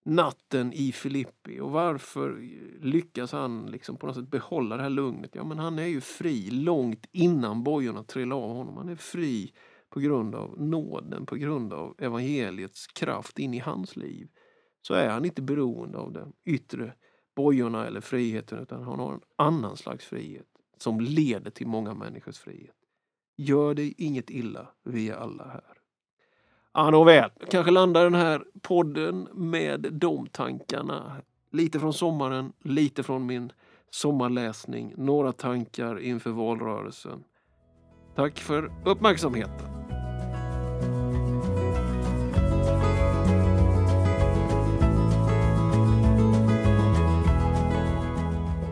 natten 0.06 0.74
i 0.74 0.92
Filippi. 0.92 1.60
Och 1.60 1.72
varför 1.72 2.38
lyckas 2.82 3.32
han 3.32 3.66
liksom 3.66 3.98
på 3.98 4.08
något 4.08 4.16
sätt 4.16 4.32
behålla 4.32 4.78
det 4.78 4.84
här 4.84 4.90
lugnet? 4.90 5.36
Ja, 5.36 5.44
men 5.44 5.60
han 5.60 5.80
är 5.80 5.86
ju 5.86 6.02
fri 6.02 6.50
långt 6.50 7.08
innan 7.12 7.64
bojorna 7.64 8.04
trillar 8.04 8.36
av 8.36 8.56
honom. 8.56 8.78
Han 8.78 8.90
är 8.90 8.96
fri 8.96 9.54
på 9.90 10.00
grund 10.00 10.36
av 10.36 10.62
nåden, 10.62 11.26
på 11.26 11.36
grund 11.36 11.74
av 11.74 11.96
evangeliets 11.98 12.88
kraft 12.88 13.40
in 13.40 13.54
i 13.54 13.60
hans 13.60 13.96
liv. 13.96 14.28
Så 14.82 14.94
är 14.94 15.10
han 15.10 15.26
inte 15.26 15.42
beroende 15.42 15.98
av 15.98 16.12
de 16.12 16.34
yttre 16.46 16.94
bojorna 17.36 17.88
eller 17.88 18.02
friheten 18.02 18.60
utan 18.60 18.84
han 18.84 19.00
har 19.00 19.14
en 19.14 19.22
annan 19.36 19.78
slags 19.78 20.06
frihet 20.06 20.48
som 20.78 21.02
leder 21.02 21.52
till 21.52 21.68
många 21.68 21.94
människors 21.94 22.38
frihet. 22.38 22.76
Gör 23.38 23.74
dig 23.74 23.94
inget 23.98 24.30
illa, 24.30 24.68
vi 24.84 25.10
är 25.10 25.16
alla 25.16 25.48
här. 25.48 25.79
Ja, 26.74 26.90
nåväl, 26.90 27.30
kanske 27.50 27.72
landar 27.72 28.04
den 28.04 28.16
här 28.16 28.44
podden 28.62 29.28
med 29.34 29.88
de 29.92 30.28
tankarna. 30.28 31.16
Lite 31.52 31.80
från 31.80 31.94
sommaren, 31.94 32.54
lite 32.64 33.04
från 33.04 33.26
min 33.26 33.52
sommarläsning, 33.92 34.94
några 34.98 35.32
tankar 35.32 36.00
inför 36.00 36.30
valrörelsen. 36.30 37.24
Tack 38.16 38.40
för 38.40 38.72
uppmärksamheten. 38.86 39.68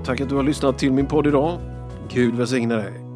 Tack 0.06 0.22
att 0.22 0.30
du 0.30 0.36
har 0.36 0.44
lyssnat 0.44 0.78
till 0.78 0.92
min 0.92 1.08
podd 1.08 1.28
idag. 1.28 1.60
Gud 2.10 2.36
välsigne 2.36 2.76
dig. 2.76 3.07